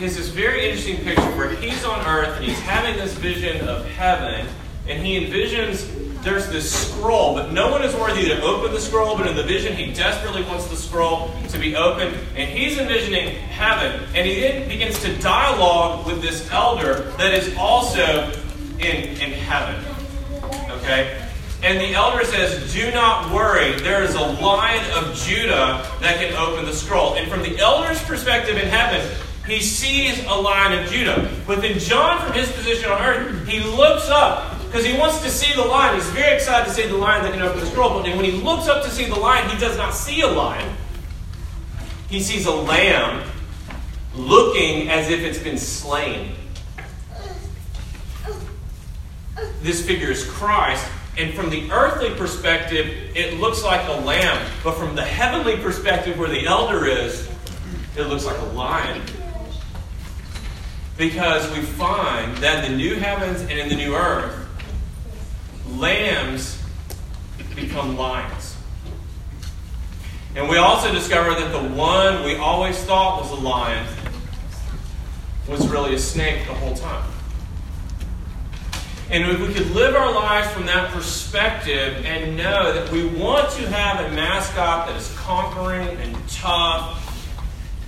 is 0.00 0.16
this 0.16 0.28
very 0.28 0.64
interesting 0.64 0.96
picture 1.04 1.36
where 1.36 1.50
he's 1.50 1.84
on 1.84 2.04
earth 2.06 2.36
and 2.36 2.44
he's 2.44 2.58
having 2.60 2.96
this 2.96 3.12
vision 3.14 3.68
of 3.68 3.84
heaven, 3.86 4.46
and 4.88 5.04
he 5.04 5.26
envisions 5.26 6.11
there's 6.22 6.48
this 6.48 6.88
scroll, 6.88 7.34
but 7.34 7.52
no 7.52 7.70
one 7.70 7.82
is 7.82 7.94
worthy 7.94 8.26
to 8.26 8.40
open 8.42 8.72
the 8.72 8.80
scroll, 8.80 9.16
but 9.16 9.26
in 9.26 9.34
the 9.34 9.42
vision, 9.42 9.74
he 9.76 9.92
desperately 9.92 10.42
wants 10.44 10.66
the 10.66 10.76
scroll 10.76 11.32
to 11.48 11.58
be 11.58 11.74
opened, 11.74 12.16
and 12.36 12.48
he's 12.48 12.78
envisioning 12.78 13.34
heaven, 13.34 14.02
and 14.14 14.26
he 14.26 14.40
then 14.40 14.68
begins 14.68 15.00
to 15.02 15.16
dialogue 15.18 16.06
with 16.06 16.22
this 16.22 16.50
elder 16.50 17.02
that 17.18 17.34
is 17.34 17.54
also 17.56 18.30
in, 18.78 19.04
in 19.18 19.32
heaven. 19.32 19.84
Okay? 20.70 21.18
And 21.62 21.78
the 21.80 21.94
elder 21.94 22.24
says, 22.24 22.72
Do 22.72 22.90
not 22.90 23.32
worry, 23.32 23.72
there 23.80 24.02
is 24.02 24.14
a 24.14 24.20
lion 24.20 24.84
of 24.92 25.14
Judah 25.14 25.86
that 26.00 26.18
can 26.18 26.34
open 26.34 26.64
the 26.64 26.72
scroll. 26.72 27.14
And 27.14 27.30
from 27.30 27.42
the 27.42 27.58
elder's 27.58 28.02
perspective 28.02 28.56
in 28.56 28.68
heaven, 28.68 29.08
he 29.46 29.60
sees 29.60 30.24
a 30.24 30.34
lion 30.34 30.78
of 30.78 30.90
Judah. 30.90 31.30
But 31.46 31.62
then 31.62 31.78
John, 31.78 32.24
from 32.24 32.32
his 32.32 32.50
position 32.52 32.90
on 32.90 33.02
earth, 33.02 33.46
he 33.46 33.60
looks 33.60 34.08
up 34.08 34.51
because 34.72 34.86
he 34.86 34.96
wants 34.96 35.20
to 35.20 35.28
see 35.28 35.54
the 35.54 35.62
lion. 35.62 35.96
He's 35.96 36.08
very 36.12 36.34
excited 36.34 36.64
to 36.66 36.72
see 36.72 36.86
the 36.86 36.96
lion 36.96 37.22
that 37.24 37.32
can 37.34 37.42
open 37.42 37.60
the 37.60 37.66
scroll. 37.66 37.90
But 37.90 38.04
when 38.16 38.24
he 38.24 38.30
looks 38.30 38.68
up 38.68 38.82
to 38.84 38.90
see 38.90 39.04
the 39.04 39.14
lion, 39.14 39.50
he 39.50 39.58
does 39.58 39.76
not 39.76 39.92
see 39.92 40.22
a 40.22 40.26
lion. 40.26 40.74
He 42.08 42.20
sees 42.20 42.46
a 42.46 42.54
lamb 42.54 43.30
looking 44.14 44.88
as 44.88 45.10
if 45.10 45.20
it's 45.20 45.38
been 45.38 45.58
slain. 45.58 46.32
This 49.60 49.84
figure 49.84 50.10
is 50.10 50.24
Christ, 50.24 50.90
and 51.18 51.34
from 51.34 51.50
the 51.50 51.70
earthly 51.70 52.14
perspective, 52.14 52.86
it 53.14 53.38
looks 53.38 53.62
like 53.62 53.86
a 53.88 54.00
lamb. 54.00 54.50
But 54.64 54.76
from 54.76 54.96
the 54.96 55.04
heavenly 55.04 55.58
perspective, 55.58 56.18
where 56.18 56.30
the 56.30 56.46
elder 56.46 56.86
is, 56.86 57.30
it 57.94 58.04
looks 58.04 58.24
like 58.24 58.38
a 58.38 58.46
lion. 58.54 59.02
Because 60.96 61.50
we 61.54 61.62
find 61.62 62.34
that 62.38 62.64
in 62.64 62.72
the 62.72 62.76
new 62.78 62.94
heavens 62.94 63.42
and 63.42 63.52
in 63.52 63.68
the 63.68 63.76
new 63.76 63.94
earth, 63.94 64.41
lambs 65.78 66.62
become 67.54 67.96
lions. 67.96 68.56
And 70.34 70.48
we 70.48 70.56
also 70.56 70.92
discover 70.92 71.30
that 71.38 71.52
the 71.52 71.68
one 71.74 72.24
we 72.24 72.36
always 72.36 72.78
thought 72.84 73.20
was 73.20 73.30
a 73.30 73.42
lion 73.42 73.86
was 75.48 75.68
really 75.68 75.94
a 75.94 75.98
snake 75.98 76.46
the 76.46 76.54
whole 76.54 76.74
time. 76.74 77.10
And 79.10 79.30
if 79.30 79.46
we 79.46 79.52
could 79.52 79.70
live 79.72 79.94
our 79.94 80.10
lives 80.10 80.50
from 80.52 80.64
that 80.66 80.90
perspective 80.92 82.02
and 82.06 82.34
know 82.34 82.72
that 82.72 82.90
we 82.90 83.04
want 83.04 83.50
to 83.52 83.68
have 83.68 84.10
a 84.10 84.14
mascot 84.14 84.88
that 84.88 84.96
is 84.96 85.14
conquering 85.18 85.86
and 85.98 86.16
tough 86.30 86.98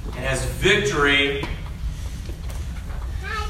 and 0.07 0.17
has 0.17 0.45
victory. 0.45 1.43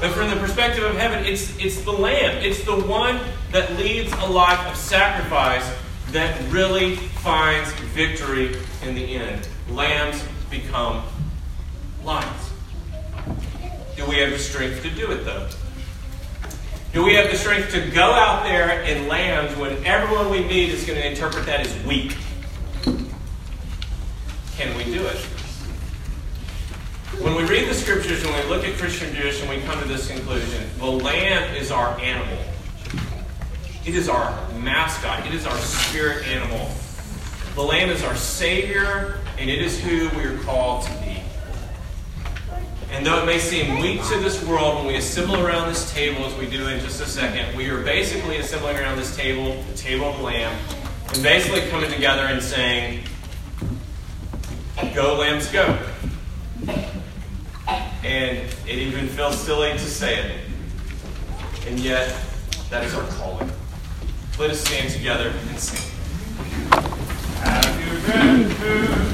But 0.05 0.13
from 0.13 0.29
the 0.29 0.35
perspective 0.35 0.83
of 0.83 0.95
heaven, 0.97 1.25
it's, 1.25 1.57
it's 1.57 1.81
the 1.81 1.91
Lamb. 1.91 2.37
It's 2.45 2.63
the 2.63 2.75
one 2.75 3.19
that 3.51 3.75
leads 3.79 4.13
a 4.13 4.27
life 4.27 4.59
of 4.67 4.75
sacrifice 4.75 5.67
that 6.11 6.39
really 6.51 6.97
finds 6.97 7.71
victory 7.95 8.55
in 8.83 8.93
the 8.93 9.15
end. 9.15 9.47
Lambs 9.67 10.23
become 10.51 11.03
lions. 12.03 12.51
Do 13.97 14.05
we 14.05 14.17
have 14.17 14.29
the 14.29 14.37
strength 14.37 14.83
to 14.83 14.91
do 14.91 15.11
it, 15.11 15.25
though? 15.25 15.49
Do 16.93 17.03
we 17.03 17.15
have 17.15 17.31
the 17.31 17.37
strength 17.37 17.71
to 17.71 17.89
go 17.89 18.03
out 18.03 18.43
there 18.43 18.83
and 18.83 19.07
lambs 19.07 19.57
when 19.57 19.83
everyone 19.87 20.29
we 20.29 20.43
meet 20.43 20.69
is 20.69 20.85
going 20.85 21.01
to 21.01 21.09
interpret 21.09 21.47
that 21.47 21.61
as 21.61 21.83
weak? 21.83 22.15
Can 24.55 24.77
we 24.77 24.83
do 24.83 25.03
it? 25.07 25.34
When 27.21 27.35
we 27.35 27.43
read 27.45 27.69
the 27.69 27.73
scriptures 27.73 28.23
and 28.23 28.33
we 28.35 28.43
look 28.49 28.65
at 28.65 28.77
Christian 28.77 29.13
tradition, 29.13 29.47
we 29.49 29.61
come 29.61 29.79
to 29.81 29.87
this 29.87 30.07
conclusion. 30.07 30.63
The 30.77 30.85
lamb 30.85 31.55
is 31.55 31.71
our 31.71 31.99
animal. 31.99 32.37
It 33.85 33.95
is 33.95 34.09
our 34.09 34.31
mascot. 34.59 35.25
It 35.25 35.33
is 35.33 35.45
our 35.45 35.57
spirit 35.57 36.27
animal. 36.27 36.69
The 37.55 37.63
lamb 37.63 37.89
is 37.89 38.03
our 38.03 38.15
savior, 38.15 39.19
and 39.37 39.49
it 39.49 39.61
is 39.61 39.79
who 39.79 40.09
we 40.17 40.25
are 40.25 40.37
called 40.39 40.85
to 40.85 40.91
be. 40.95 41.21
And 42.91 43.05
though 43.05 43.21
it 43.21 43.25
may 43.25 43.39
seem 43.39 43.79
weak 43.79 44.03
to 44.05 44.19
this 44.19 44.43
world 44.43 44.77
when 44.77 44.87
we 44.87 44.95
assemble 44.95 45.37
around 45.37 45.69
this 45.69 45.93
table, 45.93 46.25
as 46.25 46.35
we 46.35 46.47
do 46.47 46.67
in 46.67 46.79
just 46.81 47.01
a 47.01 47.05
second, 47.05 47.55
we 47.55 47.69
are 47.69 47.81
basically 47.81 48.37
assembling 48.37 48.77
around 48.77 48.97
this 48.97 49.15
table, 49.15 49.61
the 49.71 49.77
table 49.77 50.05
of 50.05 50.17
the 50.17 50.23
Lamb, 50.23 50.57
and 51.13 51.23
basically 51.23 51.69
coming 51.69 51.91
together 51.91 52.23
and 52.23 52.41
saying, 52.41 53.03
Go, 54.93 55.17
lambs, 55.17 55.47
go. 55.51 55.77
And 58.05 58.37
it 58.67 58.77
even 58.77 59.07
feels 59.07 59.35
silly 59.35 59.71
to 59.71 59.79
say 59.79 60.19
it. 60.19 60.41
And 61.67 61.79
yet, 61.79 62.15
that 62.69 62.83
is 62.83 62.93
our 62.93 63.03
calling. 63.07 63.49
Let 64.37 64.51
us 64.51 64.61
stand 64.61 64.91
together 64.93 65.33
and 65.49 65.59
sing. 65.59 65.91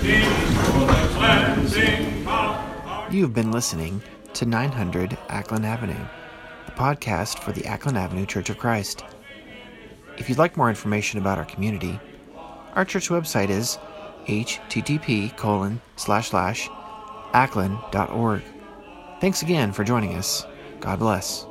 The 0.02 0.28
You've 3.10 3.34
been 3.34 3.52
listening 3.52 4.02
to 4.34 4.46
900 4.46 5.12
Acklen 5.30 5.64
Avenue, 5.64 6.06
a 6.68 6.72
podcast 6.72 7.40
for 7.40 7.54
the 7.54 7.62
Acklen 7.62 7.96
Avenue 7.96 8.26
Church 8.26 8.50
of 8.50 8.58
Christ. 8.58 9.06
If 10.18 10.28
you'd 10.28 10.38
like 10.38 10.58
more 10.58 10.70
information 10.70 11.18
about 11.18 11.38
our 11.38 11.46
community, 11.46 11.98
our 12.74 12.84
church 12.84 13.08
website 13.08 13.50
is 13.50 13.78
http 14.28 15.36
colon 15.38 15.82
slash 15.96 16.30
slash 16.30 16.68
acklen.org. 17.34 18.42
Thanks 19.22 19.44
again 19.44 19.72
for 19.72 19.84
joining 19.84 20.16
us. 20.16 20.48
God 20.80 20.98
bless. 20.98 21.46